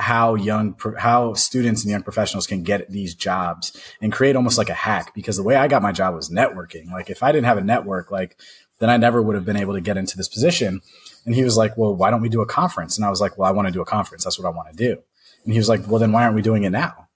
how 0.00 0.34
young 0.34 0.74
how 0.98 1.34
students 1.34 1.82
and 1.82 1.90
young 1.90 2.02
professionals 2.02 2.46
can 2.46 2.62
get 2.62 2.90
these 2.90 3.14
jobs 3.14 3.78
and 4.00 4.12
create 4.12 4.34
almost 4.34 4.58
like 4.58 4.70
a 4.70 4.74
hack 4.74 5.14
because 5.14 5.36
the 5.36 5.42
way 5.42 5.56
I 5.56 5.68
got 5.68 5.82
my 5.82 5.92
job 5.92 6.14
was 6.14 6.30
networking. 6.30 6.90
Like 6.90 7.10
if 7.10 7.22
I 7.22 7.32
didn't 7.32 7.46
have 7.46 7.58
a 7.58 7.64
network, 7.64 8.10
like 8.10 8.36
then 8.78 8.90
I 8.90 8.96
never 8.96 9.20
would 9.20 9.34
have 9.34 9.44
been 9.44 9.56
able 9.56 9.74
to 9.74 9.80
get 9.80 9.96
into 9.96 10.16
this 10.16 10.28
position. 10.28 10.80
And 11.26 11.34
he 11.34 11.44
was 11.44 11.56
like, 11.56 11.76
well, 11.76 11.94
why 11.94 12.10
don't 12.10 12.22
we 12.22 12.30
do 12.30 12.40
a 12.40 12.46
conference? 12.46 12.96
And 12.96 13.04
I 13.04 13.10
was 13.10 13.20
like, 13.20 13.36
well, 13.36 13.46
I 13.46 13.52
want 13.52 13.68
to 13.68 13.72
do 13.72 13.82
a 13.82 13.84
conference. 13.86 14.24
That's 14.24 14.38
what 14.38 14.46
I 14.46 14.56
want 14.56 14.70
to 14.70 14.76
do. 14.76 15.00
And 15.44 15.52
he 15.52 15.58
was 15.58 15.68
like, 15.68 15.86
well, 15.86 15.98
then 15.98 16.12
why 16.12 16.24
aren't 16.24 16.34
we 16.34 16.42
doing 16.42 16.64
it 16.64 16.70
now? 16.70 17.08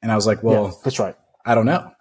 And 0.00 0.10
I 0.10 0.16
was 0.16 0.26
like, 0.26 0.42
well, 0.42 0.64
yeah, 0.64 0.72
that's 0.84 0.98
right. 0.98 1.14
I 1.44 1.54
don't 1.54 1.66
know. 1.66 1.92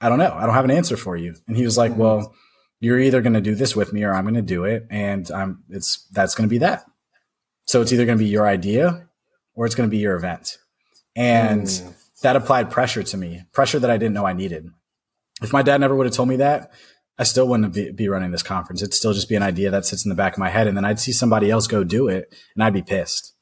I 0.00 0.08
don't 0.08 0.18
know. 0.18 0.32
I 0.32 0.46
don't 0.46 0.54
have 0.54 0.64
an 0.64 0.70
answer 0.70 0.96
for 0.96 1.16
you. 1.16 1.34
And 1.48 1.56
he 1.56 1.64
was 1.64 1.76
like, 1.76 1.92
mm-hmm. 1.92 2.00
well, 2.00 2.34
you're 2.80 2.98
either 2.98 3.20
going 3.20 3.34
to 3.34 3.40
do 3.40 3.54
this 3.54 3.76
with 3.76 3.92
me 3.92 4.04
or 4.04 4.14
I'm 4.14 4.24
going 4.24 4.34
to 4.34 4.42
do 4.42 4.64
it. 4.64 4.86
And 4.90 5.30
I'm, 5.30 5.62
it's, 5.68 6.06
that's 6.12 6.34
going 6.34 6.48
to 6.48 6.50
be 6.50 6.58
that. 6.58 6.84
So 7.66 7.80
it's 7.80 7.92
either 7.92 8.04
going 8.04 8.18
to 8.18 8.24
be 8.24 8.30
your 8.30 8.46
idea 8.46 9.08
or 9.54 9.66
it's 9.66 9.74
going 9.74 9.88
to 9.88 9.90
be 9.90 9.98
your 9.98 10.16
event. 10.16 10.58
And 11.14 11.62
mm. 11.62 11.94
that 12.22 12.36
applied 12.36 12.70
pressure 12.70 13.02
to 13.02 13.16
me, 13.16 13.42
pressure 13.52 13.78
that 13.78 13.90
I 13.90 13.96
didn't 13.96 14.14
know 14.14 14.26
I 14.26 14.32
needed. 14.32 14.68
If 15.42 15.52
my 15.52 15.62
dad 15.62 15.80
never 15.80 15.94
would 15.94 16.06
have 16.06 16.14
told 16.14 16.28
me 16.28 16.36
that, 16.36 16.72
I 17.18 17.24
still 17.24 17.46
wouldn't 17.46 17.74
be, 17.74 17.90
be 17.90 18.08
running 18.08 18.30
this 18.30 18.42
conference. 18.42 18.82
It'd 18.82 18.94
still 18.94 19.12
just 19.12 19.28
be 19.28 19.34
an 19.34 19.42
idea 19.42 19.70
that 19.70 19.84
sits 19.84 20.04
in 20.04 20.08
the 20.08 20.14
back 20.14 20.32
of 20.32 20.38
my 20.38 20.48
head. 20.48 20.66
And 20.66 20.76
then 20.76 20.84
I'd 20.84 21.00
see 21.00 21.12
somebody 21.12 21.50
else 21.50 21.66
go 21.66 21.84
do 21.84 22.08
it 22.08 22.34
and 22.54 22.64
I'd 22.64 22.72
be 22.72 22.82
pissed. 22.82 23.34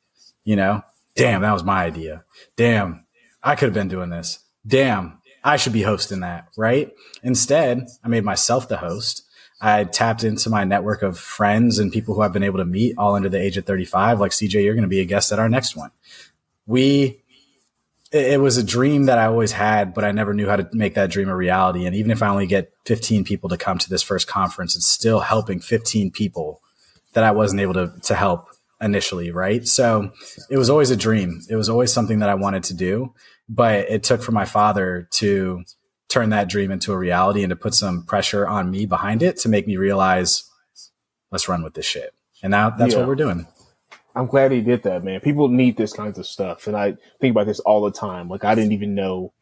You 0.44 0.56
know, 0.56 0.82
damn, 1.14 1.42
that 1.42 1.52
was 1.52 1.64
my 1.64 1.84
idea. 1.84 2.24
Damn, 2.56 3.04
I 3.42 3.54
could 3.54 3.66
have 3.66 3.74
been 3.74 3.88
doing 3.88 4.10
this. 4.10 4.38
Damn, 4.66 5.20
I 5.44 5.56
should 5.56 5.72
be 5.72 5.82
hosting 5.82 6.20
that. 6.20 6.48
Right. 6.56 6.92
Instead, 7.22 7.86
I 8.04 8.08
made 8.08 8.24
myself 8.24 8.68
the 8.68 8.78
host. 8.78 9.22
I 9.60 9.84
tapped 9.84 10.24
into 10.24 10.48
my 10.48 10.64
network 10.64 11.02
of 11.02 11.18
friends 11.18 11.78
and 11.78 11.92
people 11.92 12.14
who 12.14 12.22
I've 12.22 12.32
been 12.32 12.42
able 12.42 12.58
to 12.58 12.64
meet 12.64 12.96
all 12.96 13.14
under 13.14 13.28
the 13.28 13.40
age 13.40 13.56
of 13.56 13.66
35. 13.66 14.18
Like 14.18 14.32
CJ, 14.32 14.64
you're 14.64 14.74
going 14.74 14.82
to 14.82 14.88
be 14.88 15.00
a 15.00 15.04
guest 15.04 15.32
at 15.32 15.38
our 15.38 15.48
next 15.48 15.76
one. 15.76 15.90
We 16.66 17.20
it 18.12 18.40
was 18.40 18.56
a 18.56 18.64
dream 18.64 19.04
that 19.04 19.18
I 19.18 19.26
always 19.26 19.52
had, 19.52 19.94
but 19.94 20.04
I 20.04 20.10
never 20.10 20.34
knew 20.34 20.48
how 20.48 20.56
to 20.56 20.68
make 20.72 20.94
that 20.94 21.10
dream 21.10 21.28
a 21.28 21.36
reality. 21.36 21.86
And 21.86 21.94
even 21.94 22.10
if 22.10 22.22
I 22.22 22.28
only 22.28 22.48
get 22.48 22.72
15 22.86 23.22
people 23.22 23.48
to 23.50 23.56
come 23.56 23.78
to 23.78 23.88
this 23.88 24.02
first 24.02 24.26
conference, 24.26 24.74
it's 24.74 24.86
still 24.86 25.20
helping 25.20 25.60
15 25.60 26.10
people 26.10 26.60
that 27.12 27.22
I 27.22 27.30
wasn't 27.30 27.60
able 27.60 27.74
to, 27.74 27.92
to 28.02 28.14
help 28.16 28.48
initially. 28.80 29.30
Right. 29.30 29.66
So 29.66 30.10
it 30.48 30.58
was 30.58 30.70
always 30.70 30.90
a 30.90 30.96
dream. 30.96 31.40
It 31.48 31.54
was 31.54 31.68
always 31.68 31.92
something 31.92 32.18
that 32.18 32.28
I 32.28 32.34
wanted 32.34 32.64
to 32.64 32.74
do, 32.74 33.14
but 33.48 33.88
it 33.88 34.02
took 34.02 34.22
for 34.22 34.32
my 34.32 34.44
father 34.44 35.08
to 35.12 35.62
turn 36.10 36.30
that 36.30 36.48
dream 36.48 36.70
into 36.70 36.92
a 36.92 36.98
reality 36.98 37.42
and 37.42 37.50
to 37.50 37.56
put 37.56 37.72
some 37.72 38.02
pressure 38.02 38.46
on 38.46 38.70
me 38.70 38.84
behind 38.84 39.22
it 39.22 39.36
to 39.38 39.48
make 39.48 39.66
me 39.66 39.76
realize, 39.76 40.44
let's 41.30 41.48
run 41.48 41.62
with 41.62 41.74
this 41.74 41.86
shit. 41.86 42.12
And 42.42 42.50
now 42.50 42.70
that's 42.70 42.92
yeah. 42.92 42.98
what 42.98 43.08
we're 43.08 43.14
doing. 43.14 43.46
I'm 44.14 44.26
glad 44.26 44.50
he 44.50 44.60
did 44.60 44.82
that, 44.82 45.04
man. 45.04 45.20
People 45.20 45.48
need 45.48 45.76
this 45.76 45.92
kinds 45.92 46.18
of 46.18 46.26
stuff. 46.26 46.66
And 46.66 46.76
I 46.76 46.96
think 47.20 47.30
about 47.30 47.46
this 47.46 47.60
all 47.60 47.82
the 47.82 47.92
time. 47.92 48.28
Like, 48.28 48.44
I 48.44 48.56
didn't 48.56 48.72
even 48.72 48.94
know, 48.94 49.32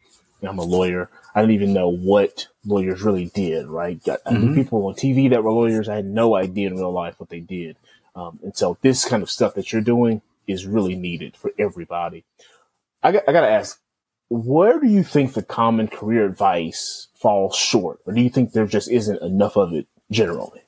I'm 0.43 0.59
a 0.59 0.65
lawyer. 0.65 1.11
I 1.35 1.41
didn't 1.41 1.55
even 1.55 1.73
know 1.73 1.89
what 1.89 2.49
lawyers 2.67 3.03
really 3.03 3.31
did, 3.35 3.67
right? 3.67 3.99
I 4.07 4.31
mm-hmm. 4.31 4.55
people 4.55 4.87
on 4.87 4.95
TV 4.95 5.31
that 5.31 5.43
were 5.43 5.53
lawyers. 5.53 5.89
I 5.89 5.97
had 5.97 6.05
no 6.05 6.37
idea 6.37 6.69
in 6.69 6.77
real 6.77 6.93
life 6.93 7.19
what 7.19 7.31
they 7.31 7.41
did. 7.41 7.77
Um, 8.15 8.41
and 8.43 8.55
so 8.55 8.77
this 8.83 9.07
kind 9.07 9.23
of 9.23 9.31
stuff 9.31 9.55
that 9.55 9.73
you're 9.73 9.81
doing 9.81 10.21
is 10.47 10.67
really 10.67 10.97
needed 10.97 11.37
for 11.37 11.53
everybody. 11.59 12.25
I 13.03 13.13
got, 13.13 13.29
I 13.29 13.33
got 13.33 13.43
to 13.43 13.51
ask, 13.51 13.81
where 14.31 14.79
do 14.79 14.87
you 14.87 15.03
think 15.03 15.33
the 15.33 15.43
common 15.43 15.89
career 15.89 16.27
advice 16.27 17.09
falls 17.15 17.57
short? 17.57 18.01
Or 18.07 18.13
do 18.13 18.21
you 18.21 18.31
think 18.31 18.53
there 18.53 18.67
just 18.67 18.91
isn't 18.91 19.23
enough 19.23 19.57
of 19.57 19.73
it 19.73 19.87
generally? 20.11 20.63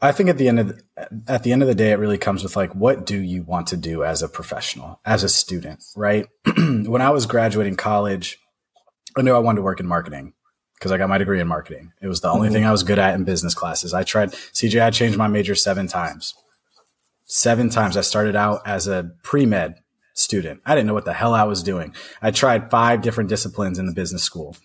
I 0.00 0.12
think 0.12 0.28
at 0.28 0.38
the 0.38 0.48
end 0.48 0.60
of 0.60 0.68
the, 0.68 0.82
at 1.28 1.42
the 1.44 1.52
end 1.52 1.62
of 1.62 1.68
the 1.68 1.74
day, 1.74 1.90
it 1.90 1.98
really 1.98 2.18
comes 2.18 2.42
with 2.42 2.56
like, 2.56 2.74
what 2.74 3.06
do 3.06 3.18
you 3.18 3.42
want 3.42 3.68
to 3.68 3.76
do 3.76 4.04
as 4.04 4.22
a 4.22 4.28
professional, 4.28 5.00
as 5.04 5.24
a 5.24 5.28
student, 5.28 5.82
right? 5.96 6.26
when 6.56 7.00
I 7.00 7.10
was 7.10 7.26
graduating 7.26 7.76
college, 7.76 8.38
I 9.16 9.22
knew 9.22 9.34
I 9.34 9.38
wanted 9.38 9.56
to 9.56 9.62
work 9.62 9.80
in 9.80 9.86
marketing 9.86 10.34
because 10.74 10.92
I 10.92 10.98
got 10.98 11.08
my 11.08 11.18
degree 11.18 11.40
in 11.40 11.48
marketing. 11.48 11.92
It 12.02 12.08
was 12.08 12.20
the 12.20 12.28
only 12.28 12.48
mm-hmm. 12.48 12.54
thing 12.54 12.64
I 12.66 12.72
was 12.72 12.82
good 12.82 12.98
at 12.98 13.14
in 13.14 13.24
business 13.24 13.54
classes. 13.54 13.94
I 13.94 14.02
tried 14.02 14.32
CJ. 14.32 14.82
I 14.82 14.90
changed 14.90 15.16
my 15.16 15.28
major 15.28 15.54
seven 15.54 15.86
times. 15.86 16.34
Seven 17.24 17.70
times. 17.70 17.96
I 17.96 18.02
started 18.02 18.36
out 18.36 18.60
as 18.66 18.86
a 18.86 19.10
pre 19.22 19.46
med 19.46 19.76
student. 20.14 20.60
I 20.64 20.74
didn't 20.74 20.86
know 20.86 20.94
what 20.94 21.04
the 21.04 21.12
hell 21.12 21.34
I 21.34 21.44
was 21.44 21.62
doing. 21.62 21.94
I 22.22 22.30
tried 22.30 22.70
five 22.70 23.02
different 23.02 23.28
disciplines 23.28 23.78
in 23.78 23.86
the 23.86 23.92
business 23.92 24.22
school. 24.22 24.56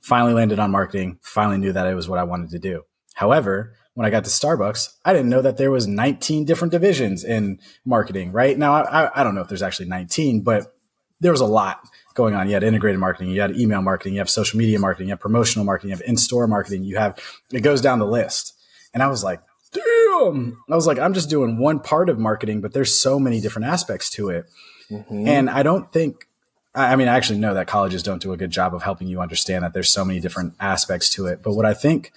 Finally 0.00 0.34
landed 0.34 0.58
on 0.58 0.70
marketing. 0.70 1.18
Finally 1.22 1.58
knew 1.58 1.72
that 1.72 1.86
it 1.86 1.94
was 1.94 2.08
what 2.08 2.18
I 2.18 2.24
wanted 2.24 2.50
to 2.50 2.58
do. 2.58 2.84
However, 3.14 3.74
when 3.94 4.06
I 4.06 4.10
got 4.10 4.24
to 4.24 4.30
Starbucks, 4.30 4.94
I 5.04 5.12
didn't 5.12 5.28
know 5.28 5.42
that 5.42 5.56
there 5.56 5.72
was 5.72 5.88
19 5.88 6.44
different 6.44 6.70
divisions 6.70 7.24
in 7.24 7.58
marketing. 7.84 8.30
Right 8.30 8.56
now, 8.56 8.74
I, 8.74 9.10
I 9.20 9.24
don't 9.24 9.34
know 9.34 9.40
if 9.40 9.48
there's 9.48 9.62
actually 9.62 9.88
19, 9.88 10.42
but 10.42 10.72
there 11.20 11.32
was 11.32 11.40
a 11.40 11.46
lot 11.46 11.80
going 12.14 12.34
on. 12.34 12.46
You 12.46 12.54
had 12.54 12.62
integrated 12.62 13.00
marketing, 13.00 13.30
you 13.30 13.40
had 13.40 13.56
email 13.56 13.82
marketing, 13.82 14.14
you 14.14 14.20
have 14.20 14.30
social 14.30 14.58
media 14.58 14.78
marketing, 14.78 15.08
you 15.08 15.12
have 15.12 15.20
promotional 15.20 15.64
marketing, 15.64 15.90
you 15.90 15.96
have 15.96 16.06
in-store 16.06 16.46
marketing, 16.46 16.84
you 16.84 16.96
have 16.96 17.18
it 17.50 17.62
goes 17.62 17.80
down 17.80 17.98
the 17.98 18.06
list. 18.06 18.54
And 18.94 19.02
I 19.02 19.08
was 19.08 19.24
like, 19.24 19.40
damn. 19.72 20.62
I 20.70 20.74
was 20.74 20.86
like, 20.86 20.98
I'm 20.98 21.14
just 21.14 21.30
doing 21.30 21.58
one 21.58 21.80
part 21.80 22.08
of 22.08 22.18
marketing, 22.18 22.60
but 22.60 22.72
there's 22.72 22.98
so 22.98 23.18
many 23.18 23.40
different 23.40 23.66
aspects 23.66 24.10
to 24.10 24.30
it. 24.30 24.46
Mm-hmm. 24.90 25.28
And 25.28 25.50
I 25.50 25.62
don't 25.62 25.92
think 25.92 26.28
I 26.74 26.96
mean, 26.96 27.08
I 27.08 27.16
actually 27.16 27.40
know 27.40 27.54
that 27.54 27.66
colleges 27.66 28.02
don't 28.02 28.22
do 28.22 28.32
a 28.32 28.36
good 28.36 28.50
job 28.50 28.74
of 28.74 28.82
helping 28.82 29.08
you 29.08 29.20
understand 29.20 29.64
that 29.64 29.72
there's 29.72 29.90
so 29.90 30.04
many 30.04 30.20
different 30.20 30.54
aspects 30.60 31.10
to 31.10 31.26
it. 31.26 31.42
But 31.42 31.54
what 31.54 31.66
I 31.66 31.74
think 31.74 32.12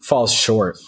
falls 0.00 0.32
short 0.32 0.78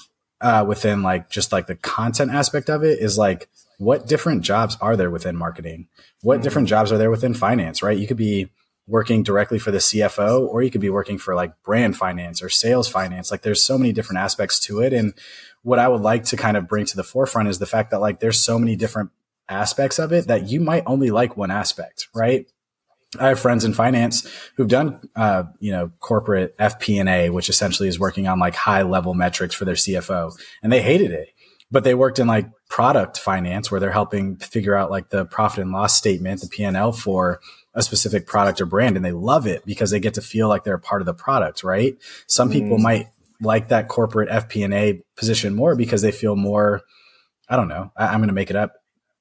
uh, 0.40 0.64
within 0.66 1.02
like 1.02 1.30
just 1.30 1.52
like 1.52 1.66
the 1.66 1.76
content 1.76 2.32
aspect 2.32 2.68
of 2.68 2.82
it 2.82 2.98
is 2.98 3.16
like 3.16 3.48
what 3.78 4.06
different 4.08 4.42
jobs 4.42 4.76
are 4.80 4.96
there 4.96 5.10
within 5.10 5.36
marketing? 5.36 5.88
What 6.22 6.36
mm-hmm. 6.36 6.42
different 6.42 6.68
jobs 6.68 6.90
are 6.90 6.98
there 6.98 7.10
within 7.10 7.34
finance, 7.34 7.82
right? 7.82 7.96
You 7.96 8.06
could 8.06 8.16
be 8.16 8.50
working 8.88 9.22
directly 9.22 9.58
for 9.58 9.70
the 9.70 9.78
CFO 9.78 10.46
or 10.48 10.62
you 10.62 10.70
could 10.70 10.80
be 10.80 10.90
working 10.90 11.18
for 11.18 11.34
like 11.34 11.60
brand 11.62 11.96
finance 11.96 12.42
or 12.42 12.48
sales 12.48 12.88
finance. 12.88 13.30
Like 13.30 13.42
there's 13.42 13.62
so 13.62 13.76
many 13.76 13.92
different 13.92 14.18
aspects 14.18 14.60
to 14.60 14.80
it. 14.80 14.92
And 14.92 15.12
what 15.62 15.78
I 15.78 15.88
would 15.88 16.02
like 16.02 16.24
to 16.24 16.36
kind 16.36 16.56
of 16.56 16.68
bring 16.68 16.86
to 16.86 16.96
the 16.96 17.02
forefront 17.04 17.48
is 17.48 17.58
the 17.58 17.66
fact 17.66 17.90
that 17.90 18.00
like 18.00 18.20
there's 18.20 18.38
so 18.38 18.58
many 18.58 18.76
different 18.76 19.10
aspects 19.48 19.98
of 19.98 20.12
it 20.12 20.26
that 20.26 20.48
you 20.48 20.60
might 20.60 20.82
only 20.86 21.10
like 21.10 21.36
one 21.36 21.50
aspect, 21.50 22.08
right? 22.14 22.46
I 23.18 23.28
have 23.28 23.40
friends 23.40 23.64
in 23.64 23.72
finance 23.72 24.28
who've 24.56 24.68
done, 24.68 25.00
uh, 25.14 25.44
you 25.60 25.72
know, 25.72 25.90
corporate 26.00 26.56
FP&A, 26.58 27.30
which 27.30 27.48
essentially 27.48 27.88
is 27.88 27.98
working 27.98 28.26
on 28.26 28.38
like 28.38 28.54
high 28.54 28.82
level 28.82 29.14
metrics 29.14 29.54
for 29.54 29.64
their 29.64 29.74
CFO, 29.74 30.32
and 30.62 30.72
they 30.72 30.82
hated 30.82 31.12
it. 31.12 31.30
But 31.70 31.84
they 31.84 31.94
worked 31.94 32.18
in 32.18 32.26
like 32.26 32.48
product 32.68 33.18
finance, 33.18 33.70
where 33.70 33.80
they're 33.80 33.90
helping 33.90 34.36
figure 34.36 34.74
out 34.74 34.90
like 34.90 35.10
the 35.10 35.24
profit 35.24 35.62
and 35.62 35.72
loss 35.72 35.96
statement, 35.96 36.40
the 36.40 36.48
P 36.48 36.62
and 36.62 36.76
L 36.76 36.92
for 36.92 37.40
a 37.74 37.82
specific 37.82 38.26
product 38.26 38.60
or 38.60 38.66
brand, 38.66 38.96
and 38.96 39.04
they 39.04 39.12
love 39.12 39.46
it 39.46 39.64
because 39.64 39.90
they 39.90 40.00
get 40.00 40.14
to 40.14 40.20
feel 40.20 40.48
like 40.48 40.64
they're 40.64 40.74
a 40.74 40.80
part 40.80 41.02
of 41.02 41.06
the 41.06 41.14
product. 41.14 41.64
Right? 41.64 41.96
Some 42.26 42.50
people 42.50 42.78
mm. 42.78 42.82
might 42.82 43.06
like 43.40 43.68
that 43.68 43.88
corporate 43.88 44.30
FP&A 44.30 45.02
position 45.16 45.54
more 45.54 45.74
because 45.76 46.02
they 46.02 46.12
feel 46.12 46.36
more. 46.36 46.82
I 47.48 47.56
don't 47.56 47.68
know. 47.68 47.92
I, 47.96 48.06
I'm 48.06 48.18
going 48.18 48.28
to 48.28 48.34
make 48.34 48.50
it 48.50 48.56
up 48.56 48.74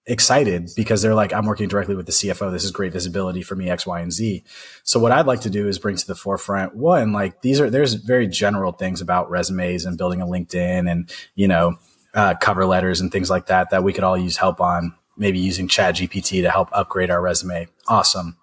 excited 0.08 0.70
because 0.76 1.02
they're 1.02 1.16
like, 1.16 1.34
I'm 1.34 1.46
working 1.46 1.68
directly 1.68 1.96
with 1.96 2.06
the 2.06 2.12
CFO. 2.12 2.52
This 2.52 2.64
is 2.64 2.72
great 2.72 2.94
visibility 2.94 3.42
for 3.42 3.56
me, 3.56 3.70
X, 3.70 3.88
Y, 3.88 4.00
and 4.00 4.12
Z. 4.12 4.44
So 4.84 5.00
what 5.00 5.12
I'd 5.12 5.26
like 5.26 5.42
to 5.42 5.50
do 5.50 5.68
is 5.68 5.80
bring 5.80 5.96
to 5.96 6.08
the 6.08 6.16
forefront 6.16 6.76
one, 6.76 7.12
like 7.12 7.42
these 7.42 7.60
are, 7.60 7.70
there's 7.70 7.96
very 7.96 8.28
general 8.28 8.72
things 8.72 9.02
about 9.02 9.30
resumes 9.30 9.86
and 9.86 9.98
building 9.98 10.22
a 10.22 10.26
LinkedIn 10.26 10.90
and, 10.90 11.12
you 11.34 11.48
know, 11.48 11.78
uh, 12.14 12.36
cover 12.40 12.66
letters 12.66 13.02
and 13.02 13.12
things 13.12 13.30
like 13.30 13.48
that, 13.48 13.72
that 13.72 13.84
we 13.84 13.94
could 13.94 14.04
all 14.04 14.18
use 14.18 14.38
help 14.38 14.62
on 14.62 14.94
maybe 15.18 15.40
using 15.40 15.68
chat 15.68 15.96
GPT 15.96 16.42
to 16.42 16.52
help 16.52 16.70
upgrade 16.72 17.10
our 17.10 17.22
resume. 17.22 17.68
Awesome. 17.88 18.38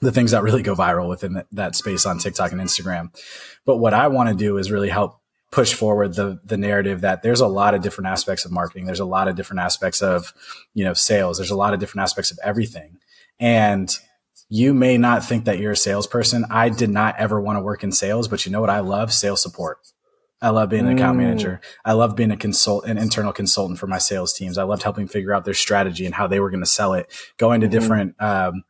The 0.00 0.12
things 0.12 0.32
that 0.32 0.42
really 0.42 0.62
go 0.62 0.74
viral 0.74 1.08
within 1.08 1.42
that 1.52 1.76
space 1.76 2.06
on 2.06 2.18
TikTok 2.18 2.52
and 2.52 2.60
Instagram. 2.60 3.10
But 3.64 3.76
what 3.76 3.94
I 3.94 4.08
want 4.08 4.28
to 4.28 4.34
do 4.34 4.56
is 4.56 4.70
really 4.70 4.88
help 4.88 5.20
push 5.52 5.74
forward 5.74 6.14
the 6.14 6.40
the 6.44 6.56
narrative 6.56 7.02
that 7.02 7.22
there's 7.22 7.40
a 7.40 7.46
lot 7.46 7.74
of 7.74 7.82
different 7.82 8.08
aspects 8.08 8.44
of 8.44 8.50
marketing. 8.50 8.86
There's 8.86 8.98
a 8.98 9.04
lot 9.04 9.28
of 9.28 9.36
different 9.36 9.60
aspects 9.60 10.02
of, 10.02 10.34
you 10.74 10.82
know, 10.82 10.94
sales. 10.94 11.36
There's 11.38 11.50
a 11.50 11.56
lot 11.56 11.74
of 11.74 11.78
different 11.78 12.02
aspects 12.02 12.32
of 12.32 12.38
everything. 12.42 12.98
And 13.38 13.96
you 14.48 14.74
may 14.74 14.98
not 14.98 15.24
think 15.24 15.44
that 15.44 15.58
you're 15.58 15.72
a 15.72 15.76
salesperson. 15.76 16.46
I 16.50 16.70
did 16.70 16.90
not 16.90 17.16
ever 17.18 17.40
want 17.40 17.58
to 17.58 17.62
work 17.62 17.84
in 17.84 17.92
sales, 17.92 18.28
but 18.28 18.44
you 18.44 18.50
know 18.52 18.60
what 18.60 18.70
I 18.70 18.80
love? 18.80 19.12
Sales 19.12 19.40
support. 19.42 19.78
I 20.40 20.48
love 20.48 20.70
being 20.70 20.86
an 20.86 20.96
account 20.96 21.16
mm. 21.16 21.22
manager. 21.22 21.60
I 21.84 21.92
love 21.92 22.16
being 22.16 22.32
a 22.32 22.36
consult, 22.36 22.84
an 22.84 22.98
internal 22.98 23.32
consultant 23.32 23.78
for 23.78 23.86
my 23.86 23.98
sales 23.98 24.32
teams. 24.32 24.58
I 24.58 24.64
loved 24.64 24.82
helping 24.82 25.06
figure 25.06 25.32
out 25.32 25.44
their 25.44 25.54
strategy 25.54 26.04
and 26.04 26.14
how 26.14 26.26
they 26.26 26.40
were 26.40 26.50
going 26.50 26.64
to 26.64 26.66
sell 26.66 26.94
it. 26.94 27.12
Going 27.36 27.60
to 27.60 27.68
mm. 27.68 27.70
different, 27.70 28.20
um, 28.20 28.64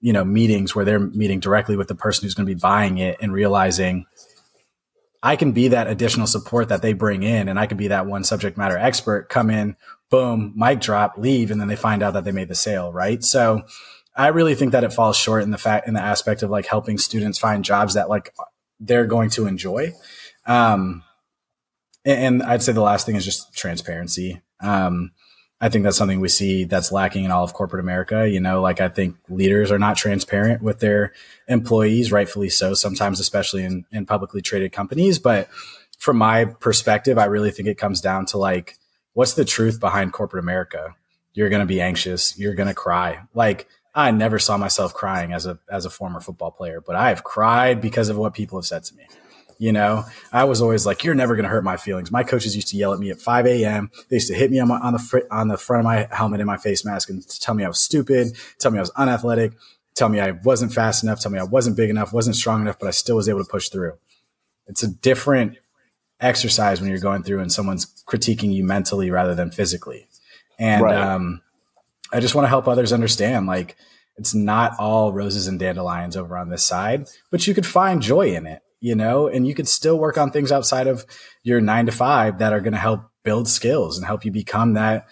you 0.00 0.12
know, 0.12 0.24
meetings 0.24 0.74
where 0.74 0.84
they're 0.84 1.00
meeting 1.00 1.40
directly 1.40 1.76
with 1.76 1.88
the 1.88 1.94
person 1.94 2.24
who's 2.24 2.34
going 2.34 2.46
to 2.46 2.54
be 2.54 2.60
buying 2.60 2.98
it 2.98 3.16
and 3.22 3.32
realizing, 3.32 4.04
I 5.24 5.36
can 5.36 5.52
be 5.52 5.68
that 5.68 5.86
additional 5.86 6.26
support 6.26 6.68
that 6.68 6.82
they 6.82 6.92
bring 6.92 7.22
in 7.22 7.48
and 7.48 7.58
I 7.58 7.66
can 7.66 7.78
be 7.78 7.88
that 7.88 8.04
one 8.04 8.24
subject 8.24 8.58
matter 8.58 8.76
expert, 8.76 9.30
come 9.30 9.48
in, 9.48 9.74
boom, 10.10 10.52
mic 10.54 10.80
drop, 10.80 11.14
leave, 11.16 11.50
and 11.50 11.58
then 11.58 11.66
they 11.66 11.76
find 11.76 12.02
out 12.02 12.12
that 12.12 12.24
they 12.24 12.30
made 12.30 12.48
the 12.48 12.54
sale, 12.54 12.92
right? 12.92 13.24
So 13.24 13.62
I 14.14 14.28
really 14.28 14.54
think 14.54 14.72
that 14.72 14.84
it 14.84 14.92
falls 14.92 15.16
short 15.16 15.42
in 15.42 15.50
the 15.50 15.56
fact 15.56 15.88
in 15.88 15.94
the 15.94 16.02
aspect 16.02 16.42
of 16.42 16.50
like 16.50 16.66
helping 16.66 16.98
students 16.98 17.38
find 17.38 17.64
jobs 17.64 17.94
that 17.94 18.10
like 18.10 18.34
they're 18.78 19.06
going 19.06 19.30
to 19.30 19.46
enjoy. 19.46 19.92
Um, 20.46 21.02
and, 22.04 22.42
I'd 22.42 22.62
say 22.62 22.72
the 22.72 22.82
last 22.82 23.06
thing 23.06 23.16
is 23.16 23.24
just 23.24 23.56
transparency. 23.56 24.42
Um, 24.60 25.12
I 25.64 25.70
think 25.70 25.82
that's 25.82 25.96
something 25.96 26.20
we 26.20 26.28
see 26.28 26.64
that's 26.64 26.92
lacking 26.92 27.24
in 27.24 27.30
all 27.30 27.42
of 27.42 27.54
corporate 27.54 27.80
America. 27.80 28.28
You 28.28 28.38
know, 28.38 28.60
like 28.60 28.82
I 28.82 28.90
think 28.90 29.16
leaders 29.30 29.72
are 29.72 29.78
not 29.78 29.96
transparent 29.96 30.60
with 30.60 30.80
their 30.80 31.14
employees, 31.48 32.12
rightfully 32.12 32.50
so, 32.50 32.74
sometimes, 32.74 33.18
especially 33.18 33.64
in, 33.64 33.86
in 33.90 34.04
publicly 34.04 34.42
traded 34.42 34.72
companies. 34.72 35.18
But 35.18 35.48
from 35.96 36.18
my 36.18 36.44
perspective, 36.44 37.16
I 37.16 37.24
really 37.24 37.50
think 37.50 37.66
it 37.66 37.78
comes 37.78 38.02
down 38.02 38.26
to 38.26 38.36
like, 38.36 38.76
what's 39.14 39.32
the 39.32 39.44
truth 39.46 39.80
behind 39.80 40.12
corporate 40.12 40.44
America? 40.44 40.94
You're 41.32 41.48
going 41.48 41.60
to 41.60 41.66
be 41.66 41.80
anxious. 41.80 42.38
You're 42.38 42.54
going 42.54 42.68
to 42.68 42.74
cry. 42.74 43.22
Like, 43.32 43.66
I 43.94 44.10
never 44.10 44.38
saw 44.38 44.58
myself 44.58 44.92
crying 44.92 45.32
as 45.32 45.46
a, 45.46 45.58
as 45.70 45.86
a 45.86 45.90
former 45.90 46.20
football 46.20 46.50
player, 46.50 46.82
but 46.82 46.94
I 46.94 47.08
have 47.08 47.24
cried 47.24 47.80
because 47.80 48.10
of 48.10 48.18
what 48.18 48.34
people 48.34 48.58
have 48.58 48.66
said 48.66 48.84
to 48.84 48.94
me. 48.96 49.06
You 49.58 49.72
know, 49.72 50.04
I 50.32 50.44
was 50.44 50.60
always 50.60 50.86
like, 50.86 51.04
"You're 51.04 51.14
never 51.14 51.34
going 51.34 51.44
to 51.44 51.50
hurt 51.50 51.64
my 51.64 51.76
feelings." 51.76 52.10
My 52.10 52.24
coaches 52.24 52.54
used 52.54 52.68
to 52.68 52.76
yell 52.76 52.92
at 52.92 52.98
me 52.98 53.10
at 53.10 53.20
5 53.20 53.46
a.m. 53.46 53.90
They 54.08 54.16
used 54.16 54.28
to 54.28 54.34
hit 54.34 54.50
me 54.50 54.58
on, 54.58 54.68
my, 54.68 54.78
on 54.78 54.92
the 54.92 54.98
fr- 54.98 55.18
on 55.30 55.48
the 55.48 55.56
front 55.56 55.80
of 55.80 55.84
my 55.84 56.08
helmet 56.10 56.40
in 56.40 56.46
my 56.46 56.56
face 56.56 56.84
mask 56.84 57.10
and 57.10 57.26
tell 57.40 57.54
me 57.54 57.64
I 57.64 57.68
was 57.68 57.78
stupid, 57.78 58.36
tell 58.58 58.70
me 58.70 58.78
I 58.78 58.82
was 58.82 58.90
unathletic, 58.90 59.52
tell 59.94 60.08
me 60.08 60.20
I 60.20 60.32
wasn't 60.32 60.72
fast 60.72 61.02
enough, 61.02 61.20
tell 61.20 61.32
me 61.32 61.38
I 61.38 61.44
wasn't 61.44 61.76
big 61.76 61.90
enough, 61.90 62.12
wasn't 62.12 62.36
strong 62.36 62.60
enough, 62.60 62.78
but 62.78 62.88
I 62.88 62.92
still 62.92 63.16
was 63.16 63.28
able 63.28 63.44
to 63.44 63.50
push 63.50 63.68
through. 63.68 63.92
It's 64.66 64.82
a 64.82 64.88
different 64.88 65.58
exercise 66.20 66.80
when 66.80 66.90
you're 66.90 66.98
going 66.98 67.22
through 67.22 67.40
and 67.40 67.52
someone's 67.52 67.86
critiquing 68.06 68.52
you 68.52 68.64
mentally 68.64 69.10
rather 69.10 69.34
than 69.34 69.50
physically. 69.50 70.08
And 70.58 70.82
right. 70.82 70.96
um, 70.96 71.42
I 72.12 72.20
just 72.20 72.34
want 72.34 72.44
to 72.44 72.48
help 72.48 72.68
others 72.68 72.92
understand, 72.92 73.46
like 73.46 73.76
it's 74.16 74.34
not 74.34 74.74
all 74.78 75.12
roses 75.12 75.46
and 75.46 75.58
dandelions 75.58 76.16
over 76.16 76.36
on 76.36 76.48
this 76.48 76.64
side, 76.64 77.08
but 77.30 77.46
you 77.46 77.54
could 77.54 77.66
find 77.66 78.00
joy 78.00 78.34
in 78.34 78.46
it 78.46 78.62
you 78.84 78.94
know, 78.94 79.28
and 79.28 79.46
you 79.46 79.54
can 79.54 79.64
still 79.64 79.98
work 79.98 80.18
on 80.18 80.30
things 80.30 80.52
outside 80.52 80.86
of 80.86 81.06
your 81.42 81.58
nine 81.58 81.86
to 81.86 81.92
five 81.92 82.40
that 82.40 82.52
are 82.52 82.60
going 82.60 82.74
to 82.74 82.78
help 82.78 83.00
build 83.22 83.48
skills 83.48 83.96
and 83.96 84.04
help 84.04 84.26
you 84.26 84.30
become 84.30 84.74
that, 84.74 85.06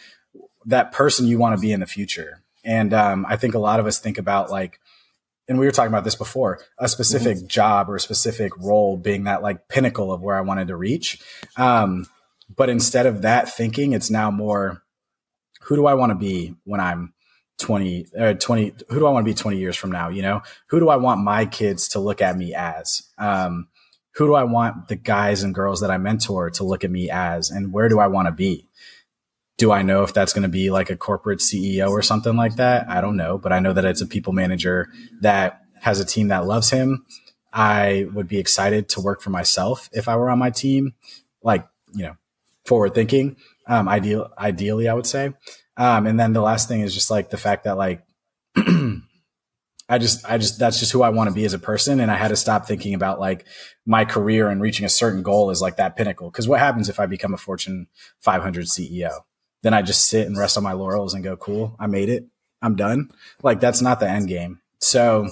that 0.67 0.93
person 0.93 1.27
you 1.27 1.39
want 1.39 1.57
to 1.57 1.61
be 1.61 1.73
in 1.73 1.81
the 1.81 1.87
future. 1.87 2.43
And 2.67 2.93
um, 2.93 3.25
I 3.27 3.37
think 3.37 3.55
a 3.55 3.59
lot 3.59 3.81
of 3.81 3.87
us 3.87 3.99
think 3.99 4.19
about 4.19 4.51
like, 4.51 4.79
and 5.49 5.59
we 5.59 5.65
were 5.65 5.73
talking 5.73 5.91
about 5.91 6.05
this 6.05 6.15
before, 6.15 6.61
a 6.79 6.87
specific 6.87 7.39
mm-hmm. 7.39 7.47
job 7.47 7.89
or 7.89 7.97
a 7.97 8.01
specific 8.01 8.55
role 8.59 8.99
being 8.99 9.25
that 9.25 9.41
like 9.41 9.69
pinnacle 9.69 10.13
of 10.13 10.21
where 10.21 10.37
I 10.37 10.43
wanted 10.43 10.69
to 10.69 10.77
reach. 10.77 11.23
Um, 11.57 12.05
but 12.55 12.69
instead 12.69 13.07
of 13.07 13.23
that 13.23 13.49
thinking, 13.49 13.95
it's 13.95 14.11
now 14.11 14.31
more, 14.31 14.83
who 15.63 15.77
do 15.77 15.87
I 15.87 15.95
want 15.95 16.11
to 16.11 16.17
be 16.19 16.57
when 16.65 16.81
I'm 16.81 17.15
20 17.63 18.07
or 18.15 18.27
uh, 18.27 18.35
20 18.35 18.75
who 18.89 18.99
do 18.99 19.07
i 19.07 19.11
want 19.11 19.25
to 19.25 19.31
be 19.31 19.35
20 19.35 19.57
years 19.57 19.77
from 19.77 19.91
now 19.91 20.09
you 20.09 20.21
know? 20.23 20.43
Who 20.69 20.81
do 20.81 20.89
i 20.89 20.97
want 20.97 21.23
my 21.23 21.47
kids 21.47 21.89
to 21.89 22.01
look 22.01 22.21
at 22.21 22.37
me 22.37 22.55
as? 22.55 23.03
Um, 23.19 23.69
who 24.15 24.27
do 24.27 24.35
i 24.35 24.45
want 24.45 24.89
the 24.89 24.97
guys 24.97 25.43
and 25.43 25.55
girls 25.55 25.81
that 25.81 25.91
i 25.91 25.97
mentor 25.97 26.51
to 26.51 26.65
look 26.65 26.85
at 26.85 26.91
me 26.91 27.09
as 27.11 27.51
and 27.51 27.73
where 27.73 27.89
do 27.89 27.99
i 27.99 28.07
want 28.07 28.27
to 28.27 28.33
be? 28.33 28.69
Do 29.57 29.73
i 29.73 29.83
know 29.83 30.03
if 30.03 30.13
that's 30.13 30.33
going 30.33 30.43
to 30.43 30.49
be 30.49 30.71
like 30.71 30.91
a 30.91 30.97
corporate 30.97 31.39
ceo 31.39 31.89
or 31.89 32.03
something 32.03 32.37
like 32.37 32.57
that? 32.57 32.89
I 32.89 33.01
don't 33.01 33.17
know 33.17 33.39
but 33.39 33.53
i 33.53 33.61
know 33.61 33.73
that 33.73 33.85
it's 33.85 34.03
a 34.03 34.07
people 34.07 34.33
manager 34.33 34.89
that 35.21 35.61
has 35.81 35.99
a 35.99 36.05
team 36.05 36.29
that 36.29 36.47
loves 36.47 36.71
him. 36.71 37.05
I 37.53 38.07
would 38.15 38.29
be 38.29 38.39
excited 38.39 38.89
to 38.91 39.01
work 39.01 39.21
for 39.23 39.31
myself 39.31 39.89
if 39.93 40.09
i 40.09 40.17
were 40.17 40.31
on 40.31 40.39
my 40.39 40.51
team 40.51 40.95
like 41.43 41.67
you 41.95 42.05
know 42.05 42.17
forward 42.65 42.95
thinking 42.95 43.37
um, 43.67 43.89
ideal 43.89 44.31
ideally 44.39 44.89
i 44.89 44.95
would 44.95 45.07
say 45.07 45.33
um, 45.77 46.07
and 46.07 46.19
then 46.19 46.33
the 46.33 46.41
last 46.41 46.69
thing 46.69 46.81
is 46.81 46.95
just 46.95 47.11
like 47.11 47.31
the 47.31 47.37
fact 47.37 47.65
that 47.65 47.77
like 47.77 48.03
I 48.57 49.99
just, 49.99 50.25
I 50.25 50.39
just, 50.39 50.59
that's 50.59 50.79
just 50.79 50.93
who 50.93 51.03
I 51.03 51.11
want 51.11 51.29
to 51.29 51.35
be 51.35 51.45
as 51.45 51.53
a 51.53 51.59
person. 51.59 52.01
And 52.01 52.11
I 52.11 52.17
had 52.17 52.29
to 52.29 52.37
stop 52.37 52.67
thinking 52.67 52.95
about 52.95 53.21
like 53.21 53.45
my 53.85 54.05
career 54.05 54.49
and 54.49 54.61
reaching 54.61 54.87
a 54.87 54.89
certain 54.89 55.23
goal 55.23 55.51
is 55.51 55.61
like 55.61 55.77
that 55.77 55.97
pinnacle. 55.97 56.31
Cause 56.31 56.49
what 56.49 56.61
happens 56.61 56.89
if 56.89 56.99
I 56.99 57.07
become 57.07 57.35
a 57.35 57.39
Fortune 57.39 57.89
500 58.21 58.67
CEO? 58.67 59.11
Then 59.63 59.75
I 59.75 59.83
just 59.83 60.09
sit 60.09 60.27
and 60.27 60.39
rest 60.39 60.57
on 60.57 60.65
my 60.65 60.73
laurels 60.73 61.15
and 61.15 61.23
go, 61.23 61.37
cool, 61.37 61.77
I 61.79 61.89
made 61.89 62.09
it. 62.09 62.27
I'm 62.63 62.75
done. 62.75 63.11
Like 63.43 63.61
that's 63.61 63.83
not 63.83 64.01
the 64.01 64.09
end 64.09 64.29
game. 64.29 64.61
So 64.79 65.29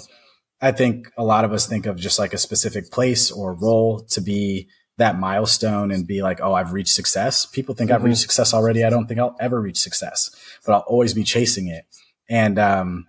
I 0.61 0.73
think 0.73 1.11
a 1.16 1.25
lot 1.25 1.44
of 1.44 1.52
us 1.52 1.66
think 1.66 1.87
of 1.87 1.97
just 1.97 2.18
like 2.18 2.35
a 2.35 2.38
specific 2.38 2.90
place 2.90 3.30
or 3.30 3.54
role 3.54 4.00
to 4.11 4.20
be 4.20 4.68
that 5.00 5.19
milestone 5.19 5.90
and 5.90 6.07
be 6.07 6.23
like, 6.23 6.40
oh, 6.42 6.52
I've 6.52 6.73
reached 6.73 6.95
success. 6.95 7.47
People 7.47 7.75
think 7.75 7.90
mm-hmm. 7.90 7.97
I've 7.97 8.04
reached 8.04 8.21
success 8.21 8.54
already. 8.54 8.85
I 8.85 8.90
don't 8.90 9.07
think 9.07 9.19
I'll 9.19 9.37
ever 9.40 9.61
reach 9.61 9.78
success, 9.78 10.30
but 10.64 10.73
I'll 10.73 10.80
always 10.80 11.14
be 11.14 11.25
chasing 11.25 11.69
it. 11.69 11.85
And 12.28 12.59
um, 12.59 13.07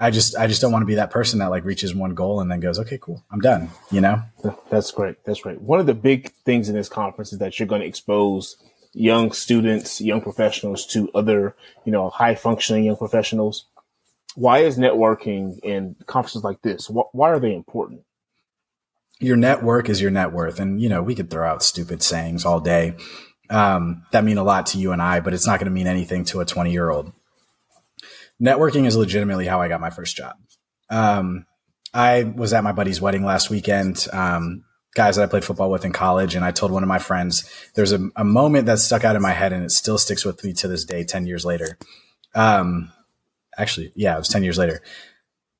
I 0.00 0.10
just 0.10 0.36
I 0.36 0.46
just 0.46 0.60
don't 0.60 0.72
want 0.72 0.82
to 0.82 0.86
be 0.86 0.96
that 0.96 1.10
person 1.10 1.38
that 1.38 1.50
like 1.50 1.64
reaches 1.64 1.94
one 1.94 2.14
goal 2.14 2.40
and 2.40 2.50
then 2.50 2.60
goes, 2.60 2.78
okay, 2.80 2.98
cool, 3.00 3.24
I'm 3.30 3.40
done. 3.40 3.70
You 3.90 4.00
know? 4.00 4.22
That's 4.68 4.90
great. 4.90 5.24
That's 5.24 5.40
great. 5.40 5.60
One 5.60 5.80
of 5.80 5.86
the 5.86 5.94
big 5.94 6.32
things 6.44 6.68
in 6.68 6.74
this 6.74 6.88
conference 6.88 7.32
is 7.32 7.38
that 7.38 7.58
you're 7.58 7.68
going 7.68 7.82
to 7.82 7.86
expose 7.86 8.56
young 8.92 9.32
students, 9.32 10.00
young 10.00 10.20
professionals 10.20 10.86
to 10.88 11.08
other, 11.14 11.54
you 11.84 11.92
know, 11.92 12.10
high 12.10 12.34
functioning 12.34 12.84
young 12.84 12.96
professionals. 12.96 13.66
Why 14.34 14.58
is 14.58 14.76
networking 14.76 15.58
and 15.64 15.96
conferences 16.06 16.42
like 16.44 16.62
this? 16.62 16.86
Wh- 16.86 17.14
why 17.14 17.30
are 17.30 17.40
they 17.40 17.54
important? 17.54 18.02
Your 19.20 19.36
network 19.36 19.88
is 19.88 20.00
your 20.00 20.10
net 20.10 20.32
worth. 20.32 20.60
And, 20.60 20.80
you 20.80 20.88
know, 20.88 21.02
we 21.02 21.14
could 21.14 21.30
throw 21.30 21.48
out 21.48 21.62
stupid 21.62 22.02
sayings 22.02 22.44
all 22.44 22.60
day 22.60 22.96
um, 23.50 24.04
that 24.12 24.24
mean 24.24 24.38
a 24.38 24.44
lot 24.44 24.66
to 24.66 24.78
you 24.78 24.92
and 24.92 25.02
I, 25.02 25.20
but 25.20 25.34
it's 25.34 25.46
not 25.46 25.58
going 25.58 25.66
to 25.66 25.74
mean 25.74 25.86
anything 25.86 26.24
to 26.26 26.40
a 26.40 26.44
20 26.44 26.70
year 26.70 26.90
old 26.90 27.12
networking 28.42 28.86
is 28.86 28.96
legitimately 28.96 29.46
how 29.46 29.60
I 29.60 29.68
got 29.68 29.80
my 29.80 29.90
first 29.90 30.16
job. 30.16 30.36
Um, 30.90 31.46
I 31.92 32.22
was 32.24 32.52
at 32.52 32.64
my 32.64 32.72
buddy's 32.72 33.00
wedding 33.00 33.24
last 33.24 33.50
weekend. 33.50 34.06
Um, 34.12 34.64
guys 34.94 35.16
that 35.16 35.22
I 35.22 35.26
played 35.26 35.44
football 35.44 35.70
with 35.70 35.84
in 35.84 35.92
college, 35.92 36.34
and 36.34 36.44
I 36.44 36.50
told 36.50 36.72
one 36.72 36.82
of 36.82 36.88
my 36.88 36.98
friends 36.98 37.48
there's 37.74 37.92
a, 37.92 38.08
a, 38.16 38.24
moment 38.24 38.66
that 38.66 38.78
stuck 38.78 39.04
out 39.04 39.16
in 39.16 39.22
my 39.22 39.32
head, 39.32 39.52
and 39.52 39.64
it 39.64 39.70
still 39.70 39.98
sticks 39.98 40.24
with 40.24 40.42
me 40.44 40.52
to 40.54 40.68
this 40.68 40.84
day, 40.84 41.04
ten 41.04 41.26
years 41.26 41.44
later. 41.44 41.78
Um, 42.34 42.92
actually, 43.56 43.92
yeah, 43.94 44.14
it 44.14 44.18
was 44.18 44.28
ten 44.28 44.42
years 44.42 44.58
later. 44.58 44.82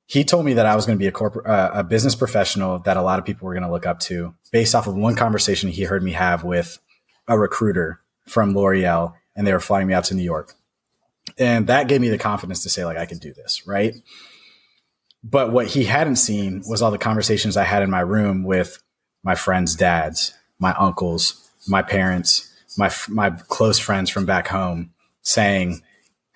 He 0.09 0.23
told 0.23 0.43
me 0.43 0.55
that 0.55 0.65
I 0.65 0.75
was 0.75 0.87
going 0.87 0.97
to 0.97 0.99
be 0.99 1.05
a 1.05 1.11
corporate, 1.11 1.45
uh, 1.45 1.69
a 1.71 1.83
business 1.83 2.15
professional 2.15 2.79
that 2.79 2.97
a 2.97 3.01
lot 3.03 3.19
of 3.19 3.25
people 3.25 3.45
were 3.45 3.53
going 3.53 3.63
to 3.63 3.71
look 3.71 3.85
up 3.85 3.99
to, 3.99 4.33
based 4.51 4.73
off 4.73 4.87
of 4.87 4.95
one 4.95 5.15
conversation 5.15 5.69
he 5.69 5.83
heard 5.83 6.01
me 6.01 6.13
have 6.13 6.43
with 6.43 6.79
a 7.27 7.37
recruiter 7.37 8.01
from 8.27 8.55
L'Oreal, 8.55 9.13
and 9.35 9.45
they 9.45 9.53
were 9.53 9.59
flying 9.59 9.85
me 9.87 9.93
out 9.93 10.05
to 10.05 10.15
New 10.15 10.23
York. 10.23 10.55
And 11.37 11.67
that 11.67 11.87
gave 11.87 12.01
me 12.01 12.09
the 12.09 12.17
confidence 12.17 12.63
to 12.63 12.69
say, 12.69 12.85
like, 12.85 12.97
I 12.97 13.05
can 13.05 13.19
do 13.19 13.33
this, 13.33 13.67
right? 13.67 13.93
But 15.23 15.51
what 15.51 15.67
he 15.67 15.83
hadn't 15.83 16.15
seen 16.15 16.63
was 16.67 16.81
all 16.81 16.89
the 16.89 16.97
conversations 16.97 17.55
I 17.55 17.65
had 17.65 17.83
in 17.83 17.91
my 17.91 17.99
room 17.99 18.43
with 18.43 18.81
my 19.21 19.35
friends' 19.35 19.75
dads, 19.75 20.33
my 20.57 20.73
uncles, 20.73 21.51
my 21.67 21.83
parents, 21.83 22.51
my 22.79 22.91
my 23.09 23.29
close 23.29 23.77
friends 23.77 24.09
from 24.09 24.25
back 24.25 24.47
home, 24.47 24.91
saying, 25.21 25.83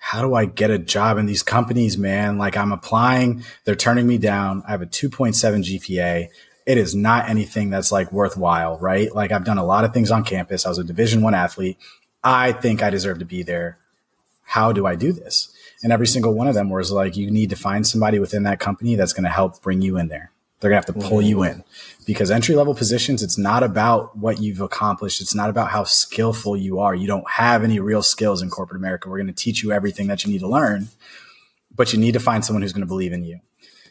"How 0.08 0.22
do 0.22 0.34
I 0.34 0.44
get 0.44 0.70
a 0.70 0.78
job 0.78 1.18
in 1.18 1.26
these 1.26 1.42
companies, 1.42 1.96
man? 1.96 2.38
Like 2.38 2.56
I'm 2.56 2.72
applying, 2.72 3.42
they're 3.64 3.74
turning 3.74 4.06
me 4.06 4.18
down. 4.18 4.62
I 4.66 4.72
have 4.72 4.82
a 4.82 4.86
2.7 4.86 5.34
GPA. 5.64 6.28
It 6.66 6.78
is 6.78 6.94
not 6.94 7.28
anything 7.28 7.70
that's 7.70 7.92
like 7.92 8.12
worthwhile, 8.12 8.78
right? 8.78 9.14
Like 9.14 9.32
I've 9.32 9.44
done 9.44 9.58
a 9.58 9.64
lot 9.64 9.84
of 9.84 9.92
things 9.92 10.10
on 10.10 10.24
campus. 10.24 10.66
I 10.66 10.68
was 10.68 10.78
a 10.78 10.84
Division 10.84 11.22
One 11.22 11.34
athlete. 11.34 11.78
I 12.22 12.52
think 12.52 12.82
I 12.82 12.90
deserve 12.90 13.18
to 13.18 13.24
be 13.24 13.42
there 13.42 13.78
how 14.44 14.72
do 14.72 14.86
I 14.86 14.94
do 14.94 15.12
this? 15.12 15.52
And 15.82 15.92
every 15.92 16.06
single 16.06 16.32
one 16.32 16.46
of 16.46 16.54
them 16.54 16.70
was 16.70 16.92
like, 16.92 17.16
you 17.16 17.30
need 17.30 17.50
to 17.50 17.56
find 17.56 17.86
somebody 17.86 18.18
within 18.18 18.44
that 18.44 18.60
company 18.60 18.94
that's 18.94 19.12
going 19.12 19.24
to 19.24 19.30
help 19.30 19.60
bring 19.62 19.82
you 19.82 19.98
in 19.98 20.08
there. 20.08 20.30
They're 20.64 20.70
going 20.70 20.82
to 20.82 20.92
have 20.92 20.96
to 20.96 21.08
pull 21.10 21.18
mm-hmm. 21.18 21.28
you 21.28 21.42
in 21.42 21.64
because 22.06 22.30
entry 22.30 22.54
level 22.54 22.74
positions, 22.74 23.22
it's 23.22 23.36
not 23.36 23.62
about 23.62 24.16
what 24.16 24.40
you've 24.40 24.62
accomplished. 24.62 25.20
It's 25.20 25.34
not 25.34 25.50
about 25.50 25.70
how 25.70 25.84
skillful 25.84 26.56
you 26.56 26.78
are. 26.78 26.94
You 26.94 27.06
don't 27.06 27.30
have 27.32 27.62
any 27.62 27.80
real 27.80 28.02
skills 28.02 28.40
in 28.40 28.48
corporate 28.48 28.80
America. 28.80 29.10
We're 29.10 29.18
going 29.18 29.26
to 29.26 29.34
teach 29.34 29.62
you 29.62 29.72
everything 29.72 30.06
that 30.06 30.24
you 30.24 30.32
need 30.32 30.38
to 30.38 30.48
learn, 30.48 30.88
but 31.76 31.92
you 31.92 31.98
need 31.98 32.12
to 32.12 32.18
find 32.18 32.42
someone 32.42 32.62
who's 32.62 32.72
going 32.72 32.80
to 32.80 32.86
believe 32.86 33.12
in 33.12 33.24
you. 33.24 33.40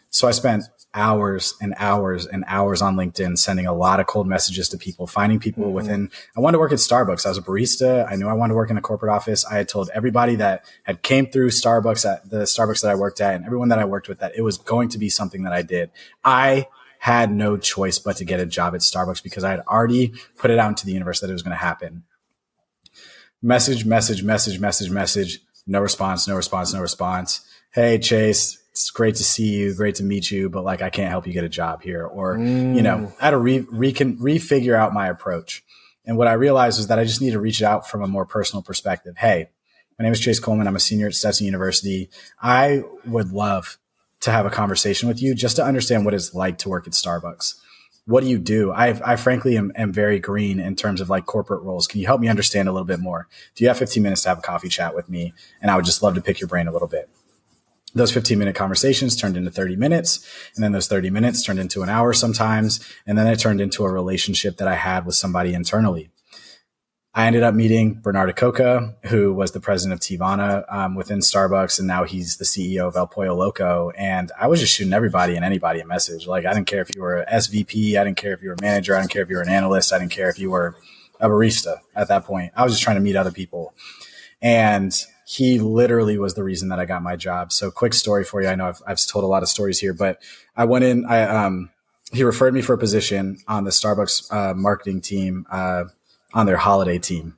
So 0.09 0.27
I 0.27 0.31
spent 0.31 0.63
hours 0.93 1.55
and 1.61 1.73
hours 1.77 2.25
and 2.25 2.43
hours 2.47 2.81
on 2.81 2.95
LinkedIn, 2.95 3.37
sending 3.37 3.65
a 3.65 3.73
lot 3.73 3.99
of 3.99 4.07
cold 4.07 4.27
messages 4.27 4.69
to 4.69 4.77
people, 4.77 5.07
finding 5.07 5.39
people 5.39 5.65
mm-hmm. 5.65 5.73
within. 5.73 6.11
I 6.35 6.39
wanted 6.39 6.53
to 6.53 6.59
work 6.59 6.71
at 6.71 6.77
Starbucks. 6.77 7.25
I 7.25 7.29
was 7.29 7.37
a 7.37 7.41
barista. 7.41 8.09
I 8.09 8.15
knew 8.15 8.27
I 8.27 8.33
wanted 8.33 8.51
to 8.51 8.55
work 8.55 8.69
in 8.69 8.77
a 8.77 8.81
corporate 8.81 9.11
office. 9.11 9.45
I 9.45 9.57
had 9.57 9.69
told 9.69 9.89
everybody 9.93 10.35
that 10.35 10.65
had 10.83 11.01
came 11.01 11.27
through 11.27 11.49
Starbucks 11.49 12.09
at 12.11 12.29
the 12.29 12.43
Starbucks 12.43 12.81
that 12.81 12.91
I 12.91 12.95
worked 12.95 13.21
at 13.21 13.35
and 13.35 13.45
everyone 13.45 13.69
that 13.69 13.79
I 13.79 13.85
worked 13.85 14.07
with 14.07 14.19
that 14.19 14.35
it 14.35 14.41
was 14.41 14.57
going 14.57 14.89
to 14.89 14.97
be 14.97 15.09
something 15.09 15.43
that 15.43 15.53
I 15.53 15.61
did. 15.61 15.91
I 16.23 16.67
had 16.99 17.31
no 17.31 17.57
choice 17.57 17.99
but 17.99 18.15
to 18.17 18.23
get 18.23 18.39
a 18.39 18.45
job 18.45 18.73
at 18.73 18.81
Starbucks 18.81 19.21
because 19.21 19.43
I 19.43 19.51
had 19.51 19.59
already 19.61 20.13
put 20.37 20.51
it 20.51 20.59
out 20.59 20.69
into 20.69 20.85
the 20.85 20.93
universe 20.93 21.19
that 21.19 21.29
it 21.29 21.33
was 21.33 21.41
going 21.41 21.51
to 21.51 21.57
happen. 21.57 22.03
Message, 23.41 23.83
message, 23.83 24.23
message, 24.23 24.57
message, 24.57 24.89
message. 24.89 25.39
No 25.67 25.81
response, 25.81 26.29
no 26.29 26.35
response, 26.35 26.73
no 26.73 26.79
response. 26.79 27.41
Hey, 27.71 27.99
Chase, 27.99 28.62
it's 28.73 28.89
great 28.89 29.13
to 29.15 29.23
see 29.23 29.49
you, 29.49 29.75
great 29.75 29.93
to 29.95 30.03
meet 30.03 30.31
you, 30.31 30.49
but 30.49 30.63
like 30.63 30.81
I 30.81 30.89
can't 30.89 31.11
help 31.11 31.27
you 31.27 31.33
get 31.33 31.43
a 31.43 31.49
job 31.49 31.83
here. 31.83 32.03
Or, 32.03 32.37
mm. 32.37 32.75
you 32.75 32.81
know, 32.81 32.97
mm. 32.97 33.15
I 33.21 33.25
had 33.25 33.31
to 33.31 33.37
re, 33.37 33.59
recon, 33.69 34.17
refigure 34.17 34.73
out 34.73 34.93
my 34.93 35.07
approach. 35.07 35.63
And 36.05 36.17
what 36.17 36.27
I 36.27 36.33
realized 36.33 36.79
was 36.79 36.87
that 36.87 36.97
I 36.97 37.03
just 37.03 37.21
need 37.21 37.31
to 37.31 37.39
reach 37.39 37.61
out 37.61 37.87
from 37.87 38.01
a 38.01 38.07
more 38.07 38.25
personal 38.25 38.63
perspective. 38.63 39.15
Hey, 39.15 39.49
my 39.99 40.03
name 40.03 40.11
is 40.11 40.19
Chase 40.19 40.39
Coleman. 40.39 40.67
I'm 40.67 40.75
a 40.75 40.79
senior 40.79 41.05
at 41.05 41.13
Stetson 41.13 41.45
University. 41.45 42.09
I 42.41 42.81
would 43.05 43.31
love 43.31 43.77
to 44.21 44.31
have 44.31 44.47
a 44.47 44.49
conversation 44.49 45.07
with 45.07 45.21
you 45.21 45.35
just 45.35 45.57
to 45.57 45.63
understand 45.63 46.03
what 46.03 46.15
it's 46.15 46.33
like 46.33 46.57
to 46.59 46.69
work 46.69 46.87
at 46.87 46.93
Starbucks. 46.93 47.53
What 48.05 48.23
do 48.23 48.29
you 48.29 48.39
do? 48.39 48.71
I, 48.71 48.99
I 49.05 49.17
frankly 49.17 49.55
am, 49.55 49.71
am 49.75 49.93
very 49.93 50.19
green 50.19 50.59
in 50.59 50.75
terms 50.75 50.99
of 50.99 51.11
like 51.11 51.27
corporate 51.27 51.61
roles. 51.61 51.85
Can 51.85 51.99
you 51.99 52.07
help 52.07 52.21
me 52.21 52.27
understand 52.27 52.67
a 52.67 52.71
little 52.71 52.87
bit 52.87 52.99
more? 52.99 53.27
Do 53.53 53.63
you 53.63 53.67
have 53.67 53.77
15 53.77 54.01
minutes 54.01 54.23
to 54.23 54.29
have 54.29 54.39
a 54.39 54.41
coffee 54.41 54.67
chat 54.67 54.95
with 54.95 55.09
me? 55.09 55.31
And 55.61 55.69
I 55.69 55.75
would 55.75 55.85
just 55.85 56.01
love 56.01 56.15
to 56.15 56.21
pick 56.21 56.41
your 56.41 56.47
brain 56.47 56.67
a 56.67 56.71
little 56.71 56.87
bit 56.87 57.07
those 57.93 58.11
15 58.11 58.37
minute 58.37 58.55
conversations 58.55 59.15
turned 59.15 59.37
into 59.37 59.51
30 59.51 59.75
minutes 59.75 60.25
and 60.55 60.63
then 60.63 60.71
those 60.71 60.87
30 60.87 61.09
minutes 61.09 61.43
turned 61.43 61.59
into 61.59 61.83
an 61.83 61.89
hour 61.89 62.13
sometimes 62.13 62.85
and 63.05 63.17
then 63.17 63.27
it 63.27 63.39
turned 63.39 63.61
into 63.61 63.83
a 63.83 63.91
relationship 63.91 64.57
that 64.57 64.67
i 64.67 64.75
had 64.75 65.05
with 65.05 65.15
somebody 65.15 65.53
internally. 65.53 66.09
I 67.15 67.27
ended 67.27 67.43
up 67.43 67.53
meeting 67.53 67.99
bernard 68.01 68.35
acoca 68.35 68.95
who 69.05 69.33
was 69.33 69.51
the 69.51 69.59
president 69.59 69.93
of 69.93 69.99
Teavana 69.99 70.65
um, 70.73 70.95
within 70.95 71.19
starbucks 71.19 71.77
and 71.77 71.87
now 71.87 72.03
he's 72.03 72.37
the 72.37 72.45
ceo 72.45 72.87
of 72.87 72.95
el 72.95 73.07
pollo 73.07 73.35
loco 73.35 73.91
and 73.91 74.31
i 74.39 74.47
was 74.47 74.59
just 74.59 74.75
shooting 74.75 74.93
everybody 74.93 75.35
and 75.35 75.45
anybody 75.45 75.79
a 75.79 75.85
message. 75.85 76.27
Like 76.27 76.45
i 76.45 76.53
didn't 76.53 76.67
care 76.67 76.81
if 76.81 76.95
you 76.95 77.01
were 77.01 77.21
a 77.21 77.25
svp 77.33 77.97
i 77.97 78.03
didn't 78.03 78.17
care 78.17 78.33
if 78.33 78.41
you 78.41 78.49
were 78.49 78.55
a 78.55 78.61
manager 78.61 78.95
i 78.95 78.99
didn't 78.99 79.11
care 79.11 79.21
if 79.21 79.29
you 79.29 79.35
were 79.35 79.43
an 79.43 79.49
analyst 79.49 79.93
i 79.93 79.99
didn't 79.99 80.11
care 80.11 80.29
if 80.29 80.39
you 80.39 80.49
were 80.49 80.75
a 81.23 81.29
barista 81.29 81.79
at 81.95 82.09
that 82.09 82.25
point. 82.25 82.51
I 82.55 82.63
was 82.63 82.73
just 82.73 82.83
trying 82.83 82.97
to 82.97 83.01
meet 83.01 83.15
other 83.15 83.31
people. 83.31 83.73
And 84.41 84.93
he 85.25 85.59
literally 85.59 86.17
was 86.17 86.33
the 86.33 86.43
reason 86.43 86.69
that 86.69 86.79
I 86.79 86.85
got 86.85 87.01
my 87.01 87.15
job. 87.15 87.51
So 87.51 87.71
quick 87.71 87.93
story 87.93 88.23
for 88.23 88.41
you. 88.41 88.47
I 88.47 88.55
know 88.55 88.67
I've, 88.67 88.81
I've 88.85 89.05
told 89.05 89.23
a 89.23 89.27
lot 89.27 89.43
of 89.43 89.49
stories 89.49 89.79
here, 89.79 89.93
but 89.93 90.21
I 90.55 90.65
went 90.65 90.83
in, 90.83 91.05
I, 91.05 91.21
um, 91.23 91.69
he 92.11 92.23
referred 92.23 92.53
me 92.53 92.61
for 92.61 92.73
a 92.73 92.77
position 92.77 93.37
on 93.47 93.63
the 93.63 93.71
Starbucks 93.71 94.31
uh, 94.31 94.53
marketing 94.53 95.01
team, 95.01 95.45
uh, 95.51 95.85
on 96.33 96.45
their 96.45 96.57
holiday 96.57 96.99
team. 96.99 97.37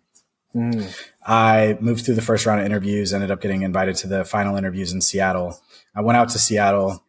Mm. 0.55 0.89
I 1.25 1.77
moved 1.81 2.05
through 2.05 2.15
the 2.15 2.21
first 2.21 2.45
round 2.45 2.61
of 2.61 2.65
interviews, 2.65 3.13
ended 3.13 3.31
up 3.31 3.41
getting 3.41 3.63
invited 3.63 3.95
to 3.97 4.07
the 4.07 4.23
final 4.23 4.55
interviews 4.55 4.93
in 4.93 5.01
Seattle. 5.01 5.59
I 5.93 6.01
went 6.01 6.17
out 6.17 6.29
to 6.29 6.39
Seattle, 6.39 7.03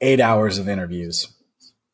eight 0.00 0.20
hours 0.20 0.58
of 0.58 0.68
interviews, 0.68 1.28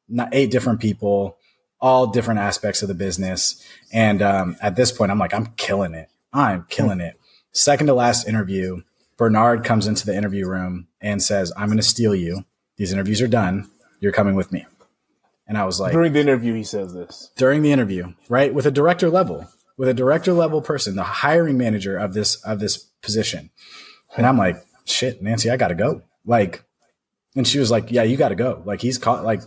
not 0.09 0.31
eight 0.33 0.51
different 0.51 0.81
people, 0.81 1.37
all 1.81 2.07
different 2.07 2.41
aspects 2.41 2.83
of 2.83 2.89
the 2.89 2.95
business. 2.95 3.63
And 3.93 4.23
um, 4.23 4.57
at 4.63 4.77
this 4.77 4.91
point, 4.91 5.11
I'm 5.11 5.19
like, 5.19 5.35
I'm 5.35 5.47
killing 5.57 5.95
it. 5.95 6.09
I'm 6.33 6.67
killing 6.69 7.01
it. 7.01 7.20
Second 7.53 7.89
to 7.89 7.95
last 7.95 8.29
interview, 8.29 8.83
Bernard 9.17 9.65
comes 9.65 9.87
into 9.87 10.07
the 10.07 10.17
interview 10.17 10.47
room 10.47 10.89
and 11.01 11.23
says, 11.23 11.53
I'm 11.57 11.67
going 11.67 11.79
to 11.79 11.83
steal 11.83 12.15
you. 12.15 12.45
These 12.77 12.93
interviews 12.93 13.21
are 13.21 13.29
done. 13.29 13.71
You're 14.01 14.13
coming 14.13 14.35
with 14.35 14.53
me. 14.53 14.67
And 15.47 15.59
I 15.59 15.65
was 15.65 15.81
like, 15.81 15.93
during 15.93 16.13
the 16.13 16.21
interview, 16.21 16.55
he 16.55 16.63
says 16.63 16.95
this. 16.95 17.33
During 17.37 17.63
the 17.63 17.73
interview, 17.73 18.15
right? 18.29 18.55
With 18.55 18.67
a 18.67 18.71
director 18.71 19.11
level, 19.11 19.49
with 19.77 19.89
a 19.89 19.95
director 19.95 20.33
level 20.33 20.63
person, 20.63 20.95
the 20.95 21.03
hiring 21.03 21.59
manager 21.59 21.97
of 21.97 22.15
this, 22.15 22.37
of 22.45 22.61
this 22.61 22.79
position. 23.03 23.51
And 24.17 24.27
I'm 24.27 24.39
like, 24.39 24.57
shit, 24.85 25.21
Nancy, 25.21 25.51
I 25.51 25.57
got 25.57 25.69
to 25.69 25.75
go. 25.75 26.03
Like, 26.25 26.65
and 27.35 27.47
she 27.47 27.59
was 27.59 27.71
like, 27.71 27.91
yeah, 27.91 28.05
you 28.05 28.17
got 28.17 28.29
to 28.29 28.37
go. 28.37 28.63
Like, 28.65 28.81
he's 28.81 28.97
caught, 28.97 29.25
like, 29.25 29.43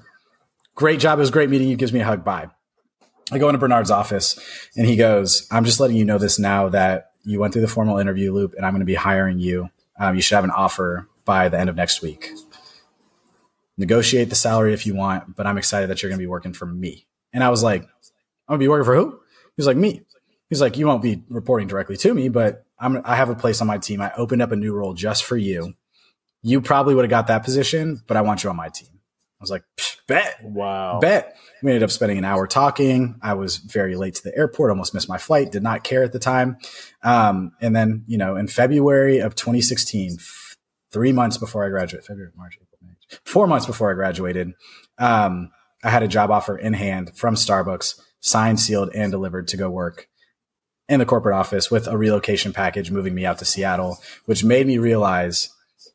great 0.75 0.99
job. 0.99 1.19
It 1.19 1.21
was 1.21 1.31
great 1.31 1.49
meeting 1.49 1.69
you. 1.69 1.77
Gives 1.77 1.93
me 1.93 2.01
a 2.01 2.05
hug. 2.05 2.25
Bye. 2.25 2.49
I 3.31 3.39
go 3.39 3.47
into 3.47 3.59
Bernard's 3.59 3.91
office 3.91 4.37
and 4.75 4.85
he 4.85 4.97
goes, 4.97 5.47
I'm 5.49 5.63
just 5.63 5.79
letting 5.79 5.95
you 5.95 6.05
know 6.05 6.17
this 6.17 6.37
now 6.37 6.69
that 6.69 7.12
you 7.23 7.39
went 7.39 7.53
through 7.53 7.61
the 7.61 7.67
formal 7.67 7.97
interview 7.97 8.33
loop 8.33 8.53
and 8.55 8.65
I'm 8.65 8.73
going 8.73 8.81
to 8.81 8.85
be 8.85 8.95
hiring 8.95 9.39
you. 9.39 9.69
Um, 9.99 10.15
you 10.15 10.21
should 10.21 10.35
have 10.35 10.43
an 10.43 10.51
offer 10.51 11.07
by 11.25 11.49
the 11.49 11.59
end 11.59 11.69
of 11.69 11.75
next 11.75 12.01
week. 12.01 12.31
Negotiate 13.77 14.29
the 14.29 14.35
salary 14.35 14.73
if 14.73 14.85
you 14.85 14.93
want, 14.95 15.35
but 15.35 15.47
I'm 15.47 15.57
excited 15.57 15.89
that 15.89 16.01
you're 16.01 16.09
going 16.09 16.19
to 16.19 16.23
be 16.23 16.27
working 16.27 16.53
for 16.53 16.65
me. 16.65 17.07
And 17.31 17.43
I 17.43 17.49
was 17.49 17.63
like, 17.63 17.81
I'm 17.81 17.89
going 18.49 18.59
to 18.59 18.63
be 18.63 18.67
working 18.67 18.85
for 18.85 18.95
who? 18.95 19.19
He's 19.55 19.67
like, 19.67 19.77
me. 19.77 20.01
He's 20.49 20.61
like, 20.61 20.77
you 20.77 20.85
won't 20.85 21.01
be 21.01 21.23
reporting 21.29 21.67
directly 21.67 21.97
to 21.97 22.13
me, 22.13 22.29
but 22.29 22.65
I'm, 22.77 23.01
I 23.05 23.15
have 23.15 23.29
a 23.29 23.35
place 23.35 23.61
on 23.61 23.67
my 23.67 23.77
team. 23.77 24.01
I 24.01 24.11
opened 24.15 24.41
up 24.41 24.51
a 24.51 24.55
new 24.55 24.73
role 24.73 24.93
just 24.93 25.23
for 25.23 25.37
you. 25.37 25.73
you 26.43 26.61
probably 26.61 26.93
would 26.93 27.05
have 27.05 27.09
got 27.09 27.27
that 27.27 27.43
position, 27.43 28.03
but 28.05 28.17
I 28.17 28.21
want 28.21 28.43
you 28.43 28.49
on 28.49 28.55
my 28.55 28.69
team. 28.69 28.92
I 29.43 29.45
was 29.45 29.51
like, 29.51 29.65
bet. 30.07 30.41
Wow. 30.41 30.99
Bet. 31.01 31.35
We 31.61 31.71
ended 31.71 31.83
up 31.83 31.91
spending 31.91 32.17
an 32.17 32.25
hour 32.25 32.47
talking. 32.47 33.19
I 33.21 33.33
was 33.33 33.57
very 33.57 33.95
late 33.95 34.15
to 34.15 34.23
the 34.23 34.37
airport, 34.37 34.69
almost 34.69 34.93
missed 34.93 35.09
my 35.09 35.17
flight, 35.17 35.51
did 35.51 35.63
not 35.63 35.83
care 35.83 36.03
at 36.03 36.13
the 36.13 36.19
time. 36.19 36.57
Um, 37.03 37.51
and 37.61 37.75
then, 37.75 38.03
you 38.07 38.17
know, 38.17 38.35
in 38.35 38.47
February 38.47 39.19
of 39.19 39.35
2016, 39.35 40.17
f- 40.19 40.55
three 40.91 41.11
months 41.11 41.37
before 41.37 41.65
I 41.65 41.69
graduated, 41.69 42.05
February, 42.05 42.31
March, 42.37 42.57
April, 42.61 42.79
May, 42.81 43.17
four 43.25 43.47
months 43.47 43.65
before 43.65 43.91
I 43.91 43.95
graduated, 43.95 44.53
um, 44.97 45.51
I 45.83 45.89
had 45.89 46.03
a 46.03 46.07
job 46.07 46.31
offer 46.31 46.57
in 46.57 46.73
hand 46.73 47.11
from 47.15 47.35
Starbucks, 47.35 47.99
signed, 48.21 48.59
sealed, 48.59 48.91
and 48.95 49.11
delivered 49.11 49.49
to 49.49 49.57
go 49.57 49.69
work 49.69 50.07
in 50.87 50.99
the 50.99 51.05
corporate 51.05 51.35
office 51.35 51.71
with 51.71 51.87
a 51.87 51.97
relocation 51.97 52.53
package 52.53 52.91
moving 52.91 53.15
me 53.15 53.25
out 53.25 53.39
to 53.39 53.45
Seattle, 53.45 53.97
which 54.25 54.43
made 54.43 54.67
me 54.67 54.77
realize 54.77 55.52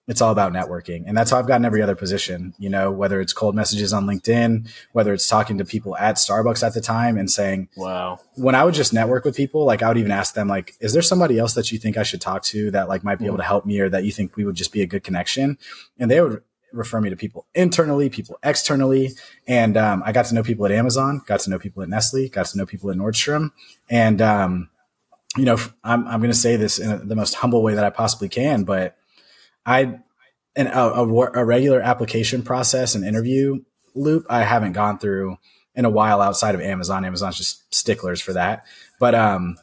it's 0.08 0.22
all 0.22 0.32
about 0.32 0.54
networking. 0.54 1.04
And 1.06 1.16
that's 1.16 1.30
how 1.30 1.38
I've 1.38 1.46
gotten 1.46 1.66
every 1.66 1.82
other 1.82 1.94
position, 1.94 2.54
you 2.58 2.70
know, 2.70 2.90
whether 2.90 3.20
it's 3.20 3.34
cold 3.34 3.54
messages 3.54 3.92
on 3.92 4.06
LinkedIn, 4.06 4.68
whether 4.92 5.12
it's 5.12 5.28
talking 5.28 5.58
to 5.58 5.66
people 5.66 5.96
at 5.98 6.16
Starbucks 6.16 6.66
at 6.66 6.72
the 6.72 6.80
time 6.80 7.18
and 7.18 7.30
saying, 7.30 7.68
wow, 7.76 8.18
when 8.34 8.54
I 8.54 8.64
would 8.64 8.72
just 8.72 8.94
network 8.94 9.26
with 9.26 9.36
people, 9.36 9.66
like 9.66 9.82
I 9.82 9.88
would 9.88 9.98
even 9.98 10.10
ask 10.10 10.34
them, 10.34 10.48
like, 10.48 10.74
is 10.80 10.94
there 10.94 11.02
somebody 11.02 11.38
else 11.38 11.52
that 11.54 11.70
you 11.70 11.78
think 11.78 11.98
I 11.98 12.04
should 12.04 12.22
talk 12.22 12.42
to 12.44 12.70
that 12.70 12.88
like 12.88 13.04
might 13.04 13.18
be 13.18 13.26
able 13.26 13.36
to 13.36 13.42
help 13.42 13.66
me 13.66 13.78
or 13.80 13.90
that 13.90 14.04
you 14.04 14.10
think 14.10 14.34
we 14.34 14.46
would 14.46 14.56
just 14.56 14.72
be 14.72 14.80
a 14.80 14.86
good 14.86 15.04
connection? 15.04 15.58
And 15.98 16.10
they 16.10 16.22
would 16.22 16.42
refer 16.72 17.02
me 17.02 17.10
to 17.10 17.16
people 17.16 17.46
internally, 17.54 18.08
people 18.08 18.38
externally. 18.42 19.10
And, 19.46 19.76
um, 19.76 20.02
I 20.06 20.12
got 20.12 20.24
to 20.26 20.34
know 20.34 20.42
people 20.42 20.64
at 20.64 20.72
Amazon, 20.72 21.20
got 21.26 21.40
to 21.40 21.50
know 21.50 21.58
people 21.58 21.82
at 21.82 21.90
Nestle, 21.90 22.30
got 22.30 22.46
to 22.46 22.56
know 22.56 22.64
people 22.64 22.90
at 22.90 22.96
Nordstrom. 22.96 23.52
And, 23.90 24.22
um, 24.22 24.70
you 25.36 25.44
know, 25.44 25.58
I'm, 25.84 26.08
I'm 26.08 26.20
going 26.20 26.32
to 26.32 26.36
say 26.36 26.56
this 26.56 26.78
in 26.78 27.08
the 27.08 27.14
most 27.14 27.34
humble 27.34 27.62
way 27.62 27.74
that 27.74 27.84
I 27.84 27.90
possibly 27.90 28.30
can, 28.30 28.64
but 28.64 28.96
I 29.68 30.00
a, 30.56 30.64
a, 30.66 31.06
a, 31.06 31.44
regular 31.44 31.80
application 31.80 32.42
process 32.42 32.94
and 32.94 33.04
interview 33.04 33.62
loop 33.94 34.26
I 34.30 34.42
haven't 34.42 34.72
gone 34.72 34.98
through 34.98 35.36
in 35.74 35.84
a 35.84 35.90
while 35.90 36.22
outside 36.22 36.54
of 36.54 36.60
Amazon. 36.60 37.04
Amazon's 37.04 37.36
just 37.36 37.72
sticklers 37.72 38.20
for 38.20 38.32
that. 38.32 38.64
But 38.98 39.14
um, 39.14 39.56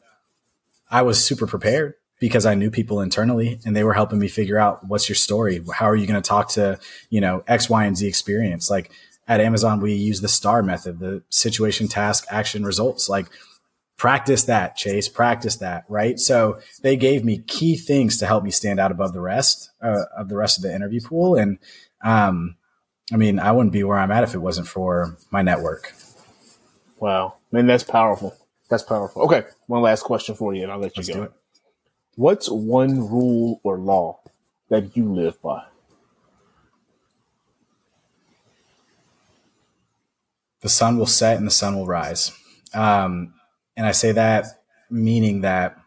I 0.89 1.02
was 1.02 1.26
super 1.26 1.48
prepared 1.48 1.96
because 2.20 2.46
I 2.46 2.54
knew 2.54 2.70
people 2.70 3.02
internally 3.02 3.60
and 3.65 3.76
they 3.76 3.84
were 3.84 3.94
helping 3.94 4.20
me 4.20 4.28
figure 4.28 4.60
out 4.60 4.86
what's 4.88 5.10
your 5.10 5.15
story? 5.15 5.62
How 5.74 5.89
are 5.89 5.96
you 5.96 6.08
going 6.08 6.22
to 6.22 6.28
talk 6.28 6.50
to, 6.52 6.80
you 7.10 7.20
know, 7.20 7.44
X, 7.48 7.70
Y, 7.70 7.84
and 7.84 7.98
Z 7.98 8.08
experience? 8.08 8.70
Like 8.70 8.91
at 9.28 9.41
Amazon, 9.41 9.82
we 9.82 9.94
use 9.94 10.22
the 10.22 10.30
STAR 10.30 10.62
method, 10.62 11.00
the 11.00 11.24
situation, 11.30 11.88
task, 11.88 12.26
action, 12.30 12.63
results. 12.63 13.10
Like 13.10 13.26
practice 13.97 14.43
that, 14.43 14.75
Chase, 14.75 15.08
practice 15.08 15.58
that, 15.58 15.86
right? 15.88 16.19
So 16.19 16.60
they 16.81 16.95
gave 16.95 17.23
me 17.23 17.39
key 17.39 17.75
things 17.75 18.17
to 18.17 18.25
help 18.25 18.43
me 18.43 18.51
stand 18.51 18.79
out 18.79 18.91
above 18.91 19.13
the 19.13 19.21
rest 19.21 19.71
uh, 19.81 20.03
of 20.17 20.29
the 20.29 20.36
rest 20.36 20.58
of 20.58 20.63
the 20.63 20.73
interview 20.73 21.01
pool. 21.01 21.36
And, 21.36 21.60
um, 22.03 22.55
I 23.13 23.17
mean, 23.17 23.39
I 23.39 23.51
wouldn't 23.51 23.73
be 23.73 23.84
where 23.84 23.97
I'm 23.97 24.12
at 24.12 24.23
if 24.23 24.34
it 24.34 24.39
wasn't 24.39 24.67
for 24.67 25.17
my 25.31 25.41
network. 25.41 25.93
Wow. 26.99 27.36
Man, 27.51 27.67
that's 27.67 27.84
powerful. 27.84 28.36
That's 28.69 28.84
powerful. 28.84 29.21
Okay. 29.23 29.43
One 29.67 29.81
last 29.81 30.03
question 30.03 30.36
for 30.36 30.53
you 30.53 30.63
and 30.63 30.71
I'll 30.71 30.79
let 30.79 30.97
you 30.97 31.03
Let's 31.03 31.10
go. 31.10 31.34
What's 32.15 32.49
one 32.49 33.10
rule 33.10 33.60
or 33.63 33.77
law 33.77 34.19
that 34.69 34.95
you 34.97 35.13
live 35.13 35.41
by? 35.41 35.65
The 40.62 40.69
sun 40.69 40.97
will 40.97 41.05
set 41.05 41.38
and 41.38 41.45
the 41.45 41.51
sun 41.51 41.75
will 41.75 41.86
rise. 41.86 42.31
Um, 42.73 43.36
and 43.75 43.85
I 43.85 43.91
say 43.91 44.11
that 44.13 44.45
meaning 44.89 45.41
that 45.41 45.77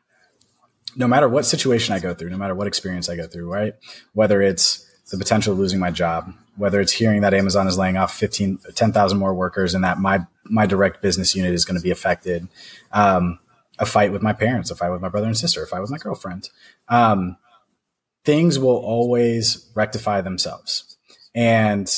no 0.97 1.07
matter 1.07 1.29
what 1.29 1.47
situation 1.47 1.95
I 1.95 2.01
go 2.01 2.15
through, 2.15 2.31
no 2.31 2.37
matter 2.37 2.55
what 2.55 2.67
experience 2.67 3.09
I 3.09 3.17
go 3.17 3.27
through, 3.27 3.51
right? 3.53 3.75
Whether 4.15 4.43
it's 4.43 4.85
the 5.11 5.17
potential 5.17 5.53
of 5.53 5.59
losing 5.59 5.79
my 5.79 5.91
job, 5.91 6.33
whether 6.57 6.81
it's 6.81 6.93
hearing 6.93 7.21
that 7.23 7.33
Amazon 7.33 7.67
is 7.67 7.79
laying 7.79 7.97
off 7.97 8.15
15, 8.15 8.59
10,000 8.75 9.19
more 9.19 9.33
workers 9.33 9.75
and 9.75 9.85
that 9.85 9.99
my, 9.99 10.27
my 10.45 10.67
direct 10.67 11.01
business 11.01 11.35
unit 11.35 11.55
is 11.55 11.65
going 11.65 11.77
to 11.77 11.83
be 11.83 11.91
affected, 11.91 12.49
um, 12.93 13.39
a 13.79 13.87
fight 13.87 14.13
with 14.13 14.23
my 14.23 14.33
parents, 14.33 14.71
a 14.71 14.75
fight 14.75 14.91
with 14.91 15.01
my 15.01 15.09
brother 15.09 15.27
and 15.27 15.37
sister, 15.37 15.63
a 15.63 15.67
fight 15.67 15.81
with 15.81 15.91
my 15.91 15.99
girlfriend, 15.99 16.51
um, 16.89 17.37
things 18.25 18.59
will 18.59 18.77
always 18.77 19.71
rectify 19.75 20.21
themselves. 20.21 20.97
And 21.35 21.91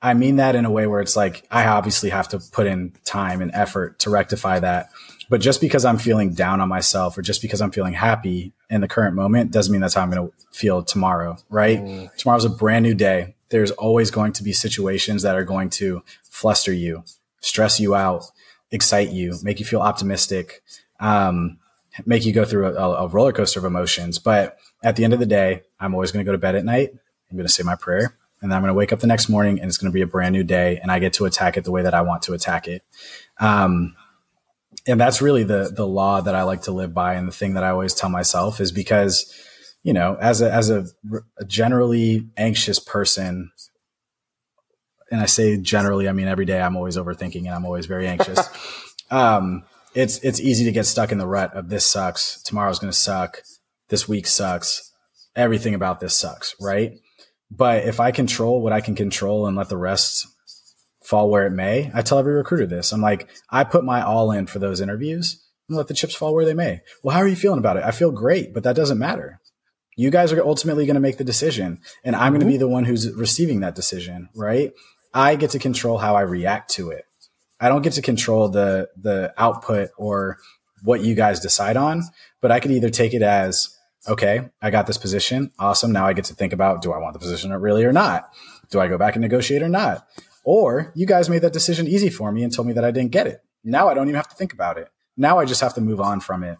I 0.00 0.14
mean 0.14 0.36
that 0.36 0.54
in 0.54 0.64
a 0.64 0.70
way 0.70 0.86
where 0.86 1.00
it's 1.00 1.16
like, 1.16 1.46
I 1.50 1.66
obviously 1.66 2.10
have 2.10 2.28
to 2.28 2.38
put 2.38 2.66
in 2.66 2.92
time 3.04 3.42
and 3.42 3.50
effort 3.52 3.98
to 4.00 4.10
rectify 4.10 4.60
that. 4.60 4.90
But 5.28 5.40
just 5.40 5.60
because 5.60 5.84
I'm 5.84 5.98
feeling 5.98 6.32
down 6.32 6.60
on 6.60 6.68
myself 6.68 7.18
or 7.18 7.22
just 7.22 7.42
because 7.42 7.60
I'm 7.60 7.70
feeling 7.70 7.92
happy 7.92 8.52
in 8.70 8.80
the 8.80 8.88
current 8.88 9.14
moment 9.14 9.50
doesn't 9.50 9.70
mean 9.70 9.80
that's 9.80 9.94
how 9.94 10.02
I'm 10.02 10.10
going 10.10 10.28
to 10.28 10.34
feel 10.50 10.82
tomorrow, 10.82 11.36
right? 11.50 11.78
Mm. 11.78 12.14
Tomorrow's 12.16 12.44
a 12.44 12.50
brand 12.50 12.82
new 12.82 12.94
day. 12.94 13.34
There's 13.50 13.70
always 13.72 14.10
going 14.10 14.32
to 14.34 14.42
be 14.42 14.52
situations 14.52 15.22
that 15.22 15.36
are 15.36 15.44
going 15.44 15.70
to 15.70 16.02
fluster 16.22 16.72
you, 16.72 17.04
stress 17.40 17.78
you 17.78 17.94
out, 17.94 18.24
excite 18.70 19.10
you, 19.10 19.34
make 19.42 19.58
you 19.58 19.66
feel 19.66 19.80
optimistic, 19.80 20.62
um, 21.00 21.58
make 22.06 22.24
you 22.24 22.32
go 22.32 22.44
through 22.44 22.66
a, 22.66 23.04
a 23.04 23.08
roller 23.08 23.32
coaster 23.32 23.58
of 23.58 23.64
emotions. 23.64 24.18
But 24.18 24.58
at 24.82 24.96
the 24.96 25.04
end 25.04 25.12
of 25.12 25.20
the 25.20 25.26
day, 25.26 25.62
I'm 25.80 25.94
always 25.94 26.12
going 26.12 26.24
to 26.24 26.28
go 26.28 26.32
to 26.32 26.38
bed 26.38 26.54
at 26.54 26.64
night. 26.64 26.90
I'm 27.30 27.36
going 27.36 27.46
to 27.46 27.52
say 27.52 27.62
my 27.62 27.74
prayer 27.74 28.16
and 28.40 28.50
then 28.50 28.56
I'm 28.56 28.62
going 28.62 28.70
to 28.70 28.74
wake 28.74 28.92
up 28.92 29.00
the 29.00 29.06
next 29.06 29.28
morning 29.28 29.60
and 29.60 29.68
it's 29.68 29.78
going 29.78 29.90
to 29.90 29.94
be 29.94 30.02
a 30.02 30.06
brand 30.06 30.32
new 30.32 30.44
day 30.44 30.78
and 30.80 30.90
I 30.90 30.98
get 30.98 31.12
to 31.14 31.24
attack 31.24 31.56
it 31.56 31.64
the 31.64 31.72
way 31.72 31.82
that 31.82 31.94
I 31.94 32.02
want 32.02 32.22
to 32.22 32.32
attack 32.32 32.68
it. 32.68 32.82
Um, 33.38 33.96
and 34.88 34.98
that's 34.98 35.20
really 35.20 35.44
the 35.44 35.70
the 35.72 35.86
law 35.86 36.20
that 36.22 36.34
I 36.34 36.42
like 36.42 36.62
to 36.62 36.72
live 36.72 36.94
by, 36.94 37.14
and 37.14 37.28
the 37.28 37.32
thing 37.32 37.54
that 37.54 37.62
I 37.62 37.70
always 37.70 37.94
tell 37.94 38.08
myself 38.08 38.58
is 38.58 38.72
because, 38.72 39.32
you 39.84 39.92
know, 39.92 40.16
as 40.20 40.40
a 40.40 40.50
as 40.50 40.70
a, 40.70 40.86
a 41.38 41.44
generally 41.44 42.26
anxious 42.38 42.78
person, 42.80 43.52
and 45.10 45.20
I 45.20 45.26
say 45.26 45.58
generally, 45.58 46.08
I 46.08 46.12
mean 46.12 46.26
every 46.26 46.46
day 46.46 46.60
I'm 46.60 46.74
always 46.74 46.96
overthinking 46.96 47.44
and 47.44 47.50
I'm 47.50 47.66
always 47.66 47.84
very 47.84 48.08
anxious. 48.08 48.40
um, 49.10 49.62
it's 49.94 50.18
it's 50.20 50.40
easy 50.40 50.64
to 50.64 50.72
get 50.72 50.86
stuck 50.86 51.12
in 51.12 51.18
the 51.18 51.26
rut 51.26 51.54
of 51.54 51.68
this 51.68 51.86
sucks, 51.86 52.42
tomorrow's 52.42 52.78
going 52.78 52.90
to 52.90 52.98
suck, 52.98 53.42
this 53.90 54.08
week 54.08 54.26
sucks, 54.26 54.90
everything 55.36 55.74
about 55.74 56.00
this 56.00 56.16
sucks, 56.16 56.54
right? 56.60 56.92
But 57.50 57.84
if 57.84 58.00
I 58.00 58.10
control 58.10 58.62
what 58.62 58.72
I 58.72 58.80
can 58.80 58.94
control 58.94 59.46
and 59.46 59.56
let 59.56 59.68
the 59.68 59.76
rest 59.76 60.26
fall 61.02 61.30
where 61.30 61.46
it 61.46 61.52
may. 61.52 61.90
I 61.94 62.02
tell 62.02 62.18
every 62.18 62.34
recruiter 62.34 62.66
this. 62.66 62.92
I'm 62.92 63.00
like, 63.00 63.28
I 63.50 63.64
put 63.64 63.84
my 63.84 64.02
all 64.02 64.32
in 64.32 64.46
for 64.46 64.58
those 64.58 64.80
interviews 64.80 65.44
and 65.68 65.76
let 65.76 65.88
the 65.88 65.94
chips 65.94 66.14
fall 66.14 66.34
where 66.34 66.44
they 66.44 66.54
may. 66.54 66.80
Well, 67.02 67.14
how 67.14 67.22
are 67.22 67.28
you 67.28 67.36
feeling 67.36 67.58
about 67.58 67.76
it? 67.76 67.84
I 67.84 67.90
feel 67.90 68.10
great, 68.10 68.52
but 68.52 68.62
that 68.64 68.76
doesn't 68.76 68.98
matter. 68.98 69.40
You 69.96 70.10
guys 70.10 70.32
are 70.32 70.42
ultimately 70.44 70.86
going 70.86 70.94
to 70.94 71.00
make 71.00 71.18
the 71.18 71.24
decision 71.24 71.80
and 72.04 72.14
I'm 72.14 72.32
going 72.32 72.40
to 72.40 72.46
be 72.46 72.52
mm-hmm. 72.52 72.60
the 72.60 72.68
one 72.68 72.84
who's 72.84 73.12
receiving 73.14 73.60
that 73.60 73.74
decision, 73.74 74.28
right? 74.34 74.72
I 75.12 75.36
get 75.36 75.50
to 75.50 75.58
control 75.58 75.98
how 75.98 76.14
I 76.14 76.20
react 76.20 76.70
to 76.72 76.90
it. 76.90 77.04
I 77.60 77.68
don't 77.68 77.82
get 77.82 77.94
to 77.94 78.02
control 78.02 78.48
the, 78.48 78.88
the 78.96 79.34
output 79.36 79.90
or 79.96 80.38
what 80.84 81.00
you 81.00 81.14
guys 81.14 81.40
decide 81.40 81.76
on, 81.76 82.04
but 82.40 82.52
I 82.52 82.60
could 82.60 82.70
either 82.70 82.90
take 82.90 83.14
it 83.14 83.22
as, 83.22 83.76
okay, 84.06 84.48
I 84.62 84.70
got 84.70 84.86
this 84.86 84.98
position. 84.98 85.50
Awesome. 85.58 85.90
Now 85.90 86.06
I 86.06 86.12
get 86.12 86.26
to 86.26 86.34
think 86.34 86.52
about, 86.52 86.82
do 86.82 86.92
I 86.92 86.98
want 86.98 87.14
the 87.14 87.18
position 87.18 87.52
really 87.52 87.84
or 87.84 87.92
not? 87.92 88.28
Do 88.70 88.80
I 88.80 88.86
go 88.86 88.98
back 88.98 89.16
and 89.16 89.22
negotiate 89.22 89.62
or 89.62 89.68
not? 89.68 90.06
Or 90.50 90.92
you 90.94 91.04
guys 91.04 91.28
made 91.28 91.42
that 91.42 91.52
decision 91.52 91.86
easy 91.86 92.08
for 92.08 92.32
me 92.32 92.42
and 92.42 92.50
told 92.50 92.66
me 92.66 92.72
that 92.72 92.82
I 92.82 92.90
didn't 92.90 93.10
get 93.10 93.26
it. 93.26 93.42
Now 93.62 93.90
I 93.90 93.92
don't 93.92 94.08
even 94.08 94.14
have 94.14 94.28
to 94.28 94.34
think 94.34 94.54
about 94.54 94.78
it. 94.78 94.88
Now 95.14 95.38
I 95.38 95.44
just 95.44 95.60
have 95.60 95.74
to 95.74 95.82
move 95.82 96.00
on 96.00 96.20
from 96.20 96.42
it. 96.42 96.56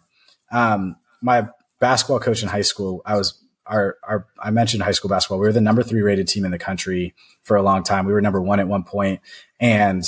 Um, 0.51 0.95
my 1.23 1.47
basketball 1.79 2.19
coach 2.19 2.43
in 2.43 2.49
high 2.49 2.61
school, 2.61 3.01
I 3.03 3.15
was 3.15 3.43
our, 3.65 3.97
our, 4.03 4.27
I 4.37 4.51
mentioned 4.51 4.83
high 4.83 4.91
school 4.91 5.09
basketball. 5.09 5.39
We 5.39 5.47
were 5.47 5.53
the 5.53 5.59
number 5.59 5.81
three 5.81 6.03
rated 6.03 6.27
team 6.27 6.45
in 6.45 6.51
the 6.51 6.59
country 6.59 7.15
for 7.41 7.57
a 7.57 7.63
long 7.63 7.81
time. 7.81 8.05
We 8.05 8.13
were 8.13 8.21
number 8.21 8.39
one 8.39 8.59
at 8.59 8.67
one 8.67 8.83
point 8.83 9.21
and 9.59 10.03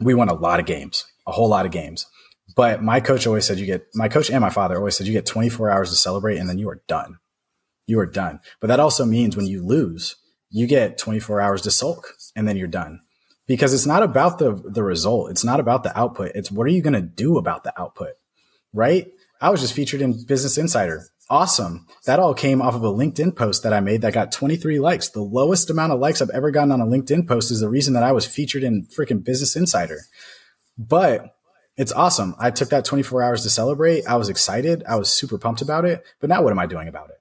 we 0.00 0.14
won 0.14 0.30
a 0.30 0.34
lot 0.34 0.58
of 0.58 0.64
games, 0.64 1.04
a 1.26 1.32
whole 1.32 1.50
lot 1.50 1.66
of 1.66 1.72
games. 1.72 2.06
But 2.54 2.82
my 2.82 3.00
coach 3.00 3.26
always 3.26 3.44
said 3.44 3.58
you 3.58 3.66
get, 3.66 3.88
my 3.94 4.08
coach 4.08 4.30
and 4.30 4.40
my 4.40 4.48
father 4.48 4.78
always 4.78 4.96
said 4.96 5.06
you 5.06 5.12
get 5.12 5.26
24 5.26 5.70
hours 5.70 5.90
to 5.90 5.96
celebrate 5.96 6.38
and 6.38 6.48
then 6.48 6.56
you 6.56 6.70
are 6.70 6.80
done. 6.88 7.18
You 7.86 8.00
are 8.00 8.06
done. 8.06 8.40
But 8.58 8.68
that 8.68 8.80
also 8.80 9.04
means 9.04 9.36
when 9.36 9.46
you 9.46 9.62
lose, 9.62 10.16
you 10.50 10.66
get 10.66 10.98
24 10.98 11.40
hours 11.40 11.62
to 11.62 11.70
sulk 11.70 12.14
and 12.34 12.46
then 12.46 12.56
you're 12.56 12.68
done. 12.68 13.00
Because 13.46 13.72
it's 13.72 13.86
not 13.86 14.02
about 14.02 14.38
the 14.38 14.54
the 14.54 14.82
result. 14.82 15.30
It's 15.30 15.44
not 15.44 15.60
about 15.60 15.84
the 15.84 15.96
output. 15.96 16.32
It's 16.34 16.50
what 16.50 16.66
are 16.66 16.70
you 16.70 16.82
going 16.82 16.94
to 16.94 17.00
do 17.00 17.38
about 17.38 17.62
the 17.62 17.72
output 17.80 18.14
right? 18.76 19.08
I 19.40 19.50
was 19.50 19.60
just 19.60 19.72
featured 19.72 20.00
in 20.00 20.24
business 20.24 20.56
insider. 20.58 21.06
Awesome. 21.28 21.86
That 22.04 22.20
all 22.20 22.34
came 22.34 22.62
off 22.62 22.74
of 22.74 22.84
a 22.84 22.92
linkedin 22.92 23.34
post 23.34 23.64
that 23.64 23.72
i 23.72 23.80
made 23.80 24.02
that 24.02 24.12
got 24.12 24.30
23 24.30 24.78
likes. 24.78 25.08
The 25.08 25.22
lowest 25.22 25.70
amount 25.70 25.92
of 25.92 25.98
likes 25.98 26.22
i've 26.22 26.30
ever 26.30 26.52
gotten 26.52 26.70
on 26.70 26.80
a 26.80 26.86
linkedin 26.86 27.26
post 27.26 27.50
is 27.50 27.60
the 27.60 27.68
reason 27.68 27.94
that 27.94 28.04
i 28.04 28.12
was 28.12 28.26
featured 28.26 28.62
in 28.62 28.86
freaking 28.86 29.24
business 29.24 29.56
insider. 29.56 29.98
But 30.78 31.34
it's 31.76 31.92
awesome. 31.92 32.36
I 32.38 32.50
took 32.50 32.68
that 32.68 32.84
24 32.84 33.22
hours 33.22 33.42
to 33.42 33.50
celebrate. 33.50 34.06
I 34.06 34.16
was 34.16 34.28
excited. 34.28 34.84
I 34.88 34.96
was 34.96 35.12
super 35.12 35.36
pumped 35.36 35.62
about 35.62 35.84
it. 35.84 36.04
But 36.20 36.30
now 36.30 36.42
what 36.42 36.52
am 36.52 36.58
i 36.58 36.66
doing 36.66 36.86
about 36.86 37.10
it 37.10 37.16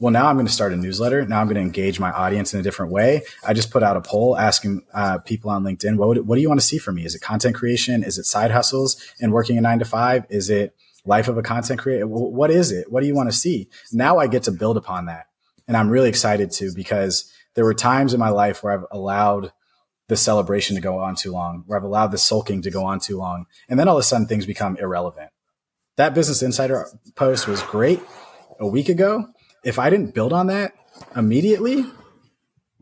well, 0.00 0.12
now 0.12 0.28
I'm 0.28 0.36
going 0.36 0.46
to 0.46 0.52
start 0.52 0.72
a 0.72 0.76
newsletter. 0.76 1.26
Now 1.26 1.40
I'm 1.40 1.46
going 1.46 1.56
to 1.56 1.60
engage 1.60 1.98
my 1.98 2.12
audience 2.12 2.54
in 2.54 2.60
a 2.60 2.62
different 2.62 2.92
way. 2.92 3.22
I 3.44 3.52
just 3.52 3.70
put 3.70 3.82
out 3.82 3.96
a 3.96 4.00
poll 4.00 4.38
asking 4.38 4.82
uh, 4.94 5.18
people 5.18 5.50
on 5.50 5.64
LinkedIn, 5.64 5.96
what, 5.96 6.08
would, 6.08 6.28
what 6.28 6.36
do 6.36 6.40
you 6.40 6.48
want 6.48 6.60
to 6.60 6.66
see 6.66 6.78
from 6.78 6.94
me? 6.94 7.04
Is 7.04 7.16
it 7.16 7.20
content 7.20 7.56
creation? 7.56 8.04
Is 8.04 8.16
it 8.16 8.24
side 8.24 8.52
hustles 8.52 8.96
and 9.20 9.32
working 9.32 9.58
a 9.58 9.60
nine 9.60 9.80
to 9.80 9.84
five? 9.84 10.24
Is 10.28 10.50
it 10.50 10.76
life 11.04 11.26
of 11.26 11.36
a 11.36 11.42
content 11.42 11.80
creator? 11.80 12.06
What 12.06 12.50
is 12.50 12.70
it? 12.70 12.92
What 12.92 13.00
do 13.00 13.06
you 13.06 13.14
want 13.14 13.30
to 13.30 13.36
see? 13.36 13.68
Now 13.92 14.18
I 14.18 14.28
get 14.28 14.44
to 14.44 14.52
build 14.52 14.76
upon 14.76 15.06
that. 15.06 15.26
And 15.66 15.76
I'm 15.76 15.90
really 15.90 16.08
excited 16.08 16.52
to 16.52 16.72
because 16.72 17.32
there 17.54 17.64
were 17.64 17.74
times 17.74 18.14
in 18.14 18.20
my 18.20 18.28
life 18.28 18.62
where 18.62 18.72
I've 18.72 18.86
allowed 18.92 19.52
the 20.06 20.16
celebration 20.16 20.76
to 20.76 20.80
go 20.80 20.98
on 20.98 21.16
too 21.16 21.32
long, 21.32 21.64
where 21.66 21.76
I've 21.76 21.84
allowed 21.84 22.12
the 22.12 22.18
sulking 22.18 22.62
to 22.62 22.70
go 22.70 22.84
on 22.84 23.00
too 23.00 23.18
long. 23.18 23.46
And 23.68 23.78
then 23.78 23.88
all 23.88 23.96
of 23.96 24.00
a 24.00 24.04
sudden 24.04 24.26
things 24.26 24.46
become 24.46 24.76
irrelevant. 24.76 25.30
That 25.96 26.14
Business 26.14 26.42
Insider 26.42 26.86
post 27.16 27.48
was 27.48 27.62
great 27.62 28.00
a 28.60 28.66
week 28.66 28.88
ago. 28.88 29.26
If 29.64 29.78
I 29.78 29.90
didn't 29.90 30.14
build 30.14 30.32
on 30.32 30.46
that 30.48 30.72
immediately, 31.16 31.84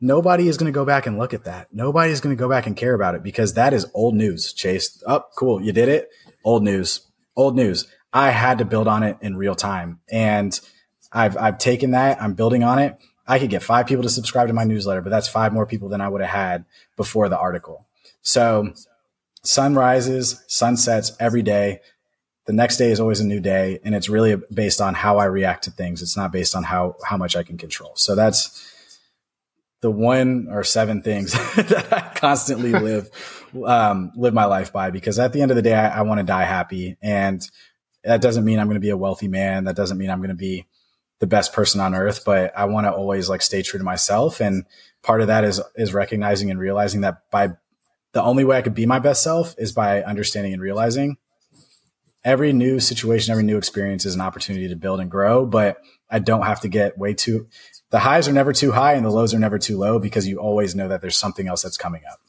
nobody 0.01 0.49
is 0.49 0.57
going 0.57 0.73
to 0.73 0.77
go 0.77 0.85
back 0.85 1.07
and 1.07 1.19
look 1.19 1.35
at 1.35 1.45
that. 1.45 1.69
Nobody 1.73 2.13
is 2.13 2.21
going 2.21 2.37
to 2.37 2.41
go 2.41 2.49
back 2.49 2.67
and 2.67 2.77
care 2.77 2.95
about 2.95 3.15
it 3.15 3.23
because 3.23 3.55
that 3.55 3.73
is 3.73 3.87
old 3.95 4.15
news, 4.15 4.53
Chase. 4.53 5.03
Up, 5.07 5.29
oh, 5.31 5.35
cool. 5.37 5.63
You 5.63 5.73
did 5.73 5.89
it. 5.89 6.11
Old 6.45 6.63
news. 6.63 7.01
Old 7.35 7.57
news. 7.57 7.87
I 8.13 8.31
had 8.31 8.59
to 8.59 8.65
build 8.65 8.89
on 8.89 9.03
it 9.03 9.17
in 9.21 9.37
real 9.37 9.55
time. 9.55 10.01
And 10.11 10.59
I've, 11.13 11.37
I've 11.37 11.59
taken 11.59 11.93
that. 11.93 12.21
I'm 12.21 12.35
building 12.35 12.63
on 12.63 12.79
it. 12.79 12.99
I 13.27 13.39
could 13.39 13.51
get 13.51 13.63
five 13.63 13.87
people 13.87 14.05
to 14.05 14.09
subscribe 14.09 14.49
to 14.49 14.55
my 14.55 14.65
newsletter, 14.65 15.01
but 15.01 15.11
that's 15.11 15.29
five 15.29 15.53
more 15.53 15.67
people 15.67 15.89
than 15.89 16.01
I 16.01 16.09
would 16.09 16.21
have 16.21 16.31
had 16.31 16.65
before 16.97 17.29
the 17.29 17.39
article. 17.39 17.87
So 18.23 18.73
sun 19.43 19.75
rises, 19.75 20.43
sun 20.47 20.77
sets 20.77 21.13
every 21.19 21.43
day. 21.43 21.81
The 22.47 22.53
next 22.53 22.77
day 22.77 22.91
is 22.91 23.01
always 23.01 23.21
a 23.21 23.27
new 23.27 23.41
day. 23.41 23.81
And 23.85 23.95
it's 23.95 24.09
really 24.09 24.37
based 24.53 24.81
on 24.81 24.95
how 24.95 25.19
I 25.19 25.25
react 25.25 25.65
to 25.65 25.71
things. 25.71 26.01
It's 26.01 26.17
not 26.17 26.33
based 26.33 26.55
on 26.55 26.63
how, 26.63 26.97
how 27.05 27.17
much 27.17 27.37
I 27.37 27.43
can 27.43 27.59
control. 27.59 27.93
So 27.97 28.15
that's 28.15 28.73
the 29.81 29.91
one 29.91 30.49
or 30.51 30.65
seven 30.65 31.03
things 31.03 31.33
that 31.57 31.93
I 31.93 32.13
constantly 32.15 32.73
live, 32.73 33.11
um, 33.65 34.13
live 34.17 34.33
my 34.33 34.45
life 34.45 34.73
by 34.73 34.91
because 34.91 35.19
at 35.19 35.33
the 35.33 35.43
end 35.43 35.51
of 35.51 35.57
the 35.57 35.63
day, 35.63 35.75
I, 35.75 35.99
I 35.99 36.03
want 36.03 36.19
to 36.19 36.25
die 36.25 36.45
happy. 36.45 36.97
And 37.03 37.47
that 38.05 38.21
doesn't 38.23 38.45
mean 38.45 38.61
I'm 38.61 38.69
going 38.69 38.77
to 38.77 38.81
be 38.81 38.91
a 38.91 38.97
wealthy 38.97 39.29
man. 39.29 39.65
That 39.65 39.77
doesn't 39.77 39.99
mean 39.99 40.11
I'm 40.11 40.19
going 40.19 40.29
to 40.29 40.35
be 40.35 40.67
the 41.19 41.27
best 41.27 41.53
person 41.53 41.81
on 41.81 41.95
earth, 41.95 42.25
but 42.25 42.57
I 42.57 42.67
want 42.67 42.87
to 42.87 42.93
always 42.93 43.29
like 43.29 43.43
stay 43.43 43.63
true 43.63 43.79
to 43.79 43.85
myself. 43.85 44.41
And 44.41 44.65
part 45.03 45.21
of 45.21 45.27
that 45.29 45.45
is, 45.45 45.61
is 45.75 45.93
recognizing 45.95 46.51
and 46.51 46.61
realizing 46.61 47.01
that 47.01 47.29
by 47.31 47.55
the 48.13 48.23
only 48.23 48.45
way 48.45 48.57
I 48.57 48.63
could 48.63 48.75
be 48.75 48.87
my 48.87 48.99
best 48.99 49.23
self 49.23 49.55
is 49.59 49.73
by 49.73 50.03
understanding 50.03 50.53
and 50.53 50.63
realizing 50.63 51.17
every 52.27 52.53
new 52.53 52.81
situation, 52.81 53.31
every 53.31 53.45
new 53.45 53.57
experience 53.57 54.05
is 54.05 54.17
an 54.17 54.21
opportunity 54.21 54.69
to 54.69 54.75
build 54.75 54.99
and 54.99 55.09
grow, 55.09 55.47
but 55.47 55.81
I 56.11 56.19
don't 56.19 56.43
have 56.43 56.61
to 56.63 56.69
get 56.69 56.99
way 56.99 57.15
too, 57.15 57.47
the 57.91 58.01
highs 58.01 58.27
are 58.27 58.33
never 58.33 58.53
too 58.53 58.73
high 58.73 58.95
and 58.95 59.07
the 59.07 59.11
lows 59.11 59.33
are 59.33 59.39
never 59.39 59.61
too 59.61 59.79
low 59.79 60.01
because 60.01 60.27
you 60.27 60.39
always 60.39 60.75
know 60.75 60.89
that 60.89 61.01
there's 61.01 61.17
something 61.17 61.47
else 61.47 61.63
that's 61.63 61.79
coming 61.79 62.03
up. 62.11 62.21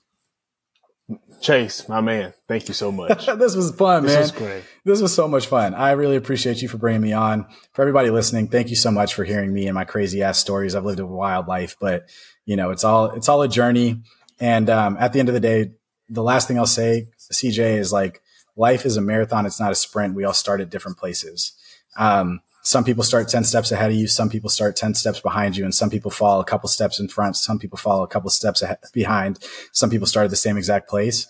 Chase, 1.42 1.90
my 1.90 2.00
man, 2.00 2.34
thank 2.48 2.68
you 2.68 2.76
so 2.76 2.92
much. 2.92 3.26
this 3.38 3.56
was 3.56 3.72
fun, 3.72 4.06
man. 4.06 4.14
This 4.14 4.32
was 4.32 4.40
great. 4.40 4.64
This 4.86 5.02
was 5.02 5.16
so 5.16 5.28
much 5.28 5.48
fun. 5.48 5.74
I 5.74 5.92
really 5.92 6.16
appreciate 6.16 6.62
you 6.62 6.68
for 6.68 6.78
bringing 6.78 7.02
me 7.02 7.14
on. 7.14 7.48
For 7.74 7.82
everybody 7.82 8.12
listening, 8.12 8.50
thank 8.50 8.70
you 8.70 8.76
so 8.76 8.92
much 8.92 9.16
for 9.16 9.24
hearing 9.24 9.52
me 9.52 9.66
and 9.68 9.74
my 9.74 9.86
crazy 9.86 10.22
ass 10.22 10.38
stories. 10.38 10.76
I've 10.76 10.86
lived 10.86 11.00
a 11.00 11.06
wild 11.06 11.48
life, 11.48 11.76
but 11.80 12.10
you 12.46 12.56
know, 12.56 12.72
it's 12.72 12.84
all 12.84 13.12
it's 13.12 13.30
all 13.30 13.42
a 13.42 13.48
journey. 13.48 14.02
And 14.40 14.70
um, 14.70 14.98
at 15.00 15.14
the 15.14 15.20
end 15.20 15.30
of 15.30 15.34
the 15.34 15.40
day, 15.40 15.72
the 16.10 16.24
last 16.24 16.48
thing 16.48 16.58
I'll 16.58 16.66
say, 16.66 17.08
CJ, 17.32 17.78
is 17.78 17.92
like 17.92 18.22
life 18.58 18.86
is 18.86 18.98
a 18.98 19.02
marathon. 19.02 19.46
It's 19.46 19.60
not 19.60 19.72
a 19.72 19.76
sprint. 19.76 20.15
We 20.15 20.24
all 20.24 20.34
start 20.34 20.60
at 20.60 20.70
different 20.70 20.98
places. 20.98 21.54
Um, 21.98 22.41
some 22.63 22.84
people 22.84 23.04
start 23.04 23.30
10 23.30 23.46
steps 23.46 23.72
ahead 23.72 23.91
of 23.91 23.96
you. 23.96 24.08
Some 24.08 24.30
people 24.30 24.50
start 24.50 24.76
10 24.76 24.93
steps 24.96 25.22
behind 25.22 25.56
you 25.56 25.63
and 25.63 25.74
some 25.74 25.89
people 25.89 26.12
fall 26.12 26.41
a 26.41 26.46
couple 26.46 26.67
steps 26.67 27.00
in 27.00 27.08
front. 27.08 27.38
Some 27.38 27.60
people 27.60 27.78
fall 27.78 28.04
a 28.04 28.08
couple 28.08 28.30
steps 28.30 28.62
ahead, 28.62 28.80
behind. 28.91 29.39
Some 29.72 29.89
people 29.89 30.06
start 30.06 30.26
at 30.26 30.32
the 30.32 30.36
same 30.36 30.58
exact 30.58 30.89
place. 30.89 31.28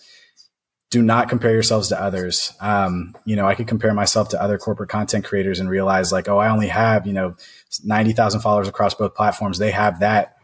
Do 0.90 1.00
not 1.00 1.28
compare 1.28 1.52
yourselves 1.52 1.90
to 1.90 2.02
others. 2.02 2.54
Um, 2.60 3.14
you 3.24 3.36
know, 3.36 3.46
I 3.46 3.54
could 3.54 3.68
compare 3.68 3.94
myself 3.94 4.30
to 4.30 4.42
other 4.42 4.58
corporate 4.58 4.88
content 4.88 5.24
creators 5.26 5.60
and 5.60 5.70
realize 5.70 6.10
like, 6.10 6.28
oh, 6.28 6.38
I 6.38 6.48
only 6.48 6.68
have, 6.68 7.06
you 7.06 7.12
know, 7.12 7.36
90,000 7.84 8.40
followers 8.40 8.66
across 8.66 8.94
both 8.94 9.14
platforms. 9.14 9.58
They 9.58 9.70
have 9.70 10.00
that, 10.00 10.34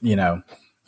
you 0.00 0.14
know, 0.14 0.42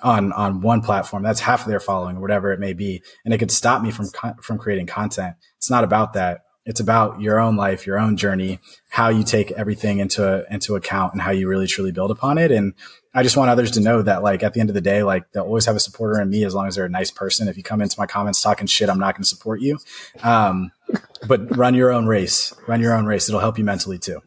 on, 0.06 0.32
on 0.32 0.60
one 0.60 0.80
platform. 0.82 1.22
That's 1.22 1.40
half 1.40 1.62
of 1.62 1.68
their 1.68 1.80
following 1.80 2.16
or 2.16 2.20
whatever 2.20 2.52
it 2.52 2.60
may 2.60 2.72
be. 2.72 3.02
And 3.24 3.34
it 3.34 3.38
could 3.38 3.50
stop 3.50 3.82
me 3.82 3.90
from, 3.90 4.06
from 4.40 4.58
creating 4.58 4.86
content. 4.86 5.36
It's 5.56 5.70
not 5.70 5.84
about 5.84 6.12
that 6.14 6.42
it's 6.66 6.80
about 6.80 7.20
your 7.20 7.38
own 7.38 7.54
life, 7.54 7.86
your 7.86 7.98
own 7.98 8.16
journey, 8.16 8.58
how 8.90 9.08
you 9.08 9.22
take 9.22 9.52
everything 9.52 10.00
into 10.00 10.44
into 10.50 10.74
account 10.74 11.12
and 11.12 11.22
how 11.22 11.30
you 11.30 11.48
really 11.48 11.68
truly 11.68 11.92
build 11.92 12.10
upon 12.10 12.38
it. 12.38 12.50
And 12.50 12.74
I 13.14 13.22
just 13.22 13.36
want 13.36 13.50
others 13.50 13.70
to 13.72 13.80
know 13.80 14.02
that 14.02 14.24
like 14.24 14.42
at 14.42 14.52
the 14.52 14.60
end 14.60 14.68
of 14.68 14.74
the 14.74 14.80
day, 14.80 15.04
like 15.04 15.30
they'll 15.30 15.44
always 15.44 15.64
have 15.66 15.76
a 15.76 15.80
supporter 15.80 16.20
in 16.20 16.28
me 16.28 16.44
as 16.44 16.54
long 16.54 16.66
as 16.66 16.74
they're 16.74 16.84
a 16.84 16.90
nice 16.90 17.12
person. 17.12 17.46
If 17.46 17.56
you 17.56 17.62
come 17.62 17.80
into 17.80 17.98
my 17.98 18.06
comments 18.06 18.42
talking 18.42 18.66
shit, 18.66 18.90
I'm 18.90 18.98
not 18.98 19.14
going 19.14 19.22
to 19.22 19.28
support 19.28 19.60
you. 19.60 19.78
Um, 20.24 20.72
but 21.28 21.56
run 21.56 21.74
your 21.74 21.92
own 21.92 22.06
race, 22.06 22.52
run 22.66 22.80
your 22.80 22.94
own 22.94 23.06
race. 23.06 23.28
It'll 23.28 23.40
help 23.40 23.58
you 23.58 23.64
mentally 23.64 23.98
too. 23.98 24.20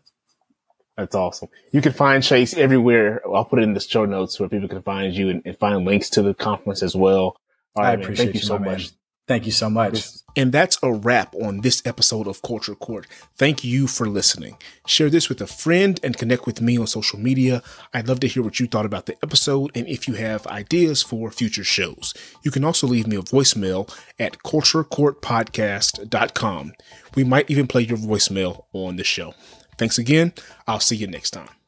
That's 0.99 1.15
awesome. 1.15 1.47
You 1.71 1.81
can 1.81 1.93
find 1.93 2.21
Chase 2.21 2.53
everywhere. 2.53 3.21
I'll 3.33 3.45
put 3.45 3.59
it 3.59 3.63
in 3.63 3.73
the 3.73 3.79
show 3.79 4.03
notes 4.03 4.38
where 4.38 4.49
people 4.49 4.67
can 4.67 4.81
find 4.81 5.13
you 5.13 5.29
and, 5.29 5.41
and 5.45 5.57
find 5.57 5.85
links 5.85 6.09
to 6.12 6.21
the 6.21 6.33
conference 6.33 6.83
as 6.83 6.93
well. 6.93 7.38
All 7.75 7.83
right, 7.83 7.91
I 7.91 7.93
appreciate 7.93 8.25
man. 8.25 8.33
Thank 8.33 8.35
you, 8.35 8.39
you 8.39 8.45
so 8.45 8.59
much. 8.59 8.79
Man. 8.79 8.89
Thank 9.29 9.45
you 9.45 9.51
so 9.51 9.69
much. 9.69 10.05
And 10.35 10.51
that's 10.51 10.77
a 10.83 10.91
wrap 10.91 11.33
on 11.35 11.62
this 11.62 11.81
episode 11.85 12.27
of 12.27 12.41
Culture 12.41 12.75
Court. 12.75 13.07
Thank 13.38 13.63
you 13.63 13.88
for 13.88 14.09
listening. 14.09 14.57
Share 14.88 15.09
this 15.09 15.29
with 15.29 15.39
a 15.39 15.47
friend 15.47 15.97
and 16.03 16.17
connect 16.17 16.45
with 16.45 16.59
me 16.62 16.77
on 16.77 16.88
social 16.88 17.17
media. 17.19 17.63
I'd 17.93 18.09
love 18.09 18.19
to 18.21 18.27
hear 18.27 18.41
what 18.43 18.59
you 18.59 18.67
thought 18.67 18.88
about 18.88 19.05
the 19.05 19.15
episode 19.23 19.71
and 19.75 19.88
if 19.88 20.07
you 20.07 20.15
have 20.15 20.47
ideas 20.47 21.03
for 21.03 21.31
future 21.31 21.63
shows. 21.63 22.13
You 22.43 22.51
can 22.51 22.65
also 22.65 22.88
leave 22.88 23.07
me 23.07 23.15
a 23.15 23.21
voicemail 23.21 23.95
at 24.17 24.39
culturecourtpodcast.com. 24.39 26.73
We 27.15 27.23
might 27.23 27.49
even 27.49 27.67
play 27.67 27.83
your 27.83 27.97
voicemail 27.97 28.65
on 28.73 28.97
the 28.97 29.05
show. 29.05 29.33
Thanks 29.80 29.98
again. 29.98 30.34
I'll 30.68 30.82
see 30.82 30.98
you 30.98 31.08
next 31.08 31.32
time. 31.32 31.59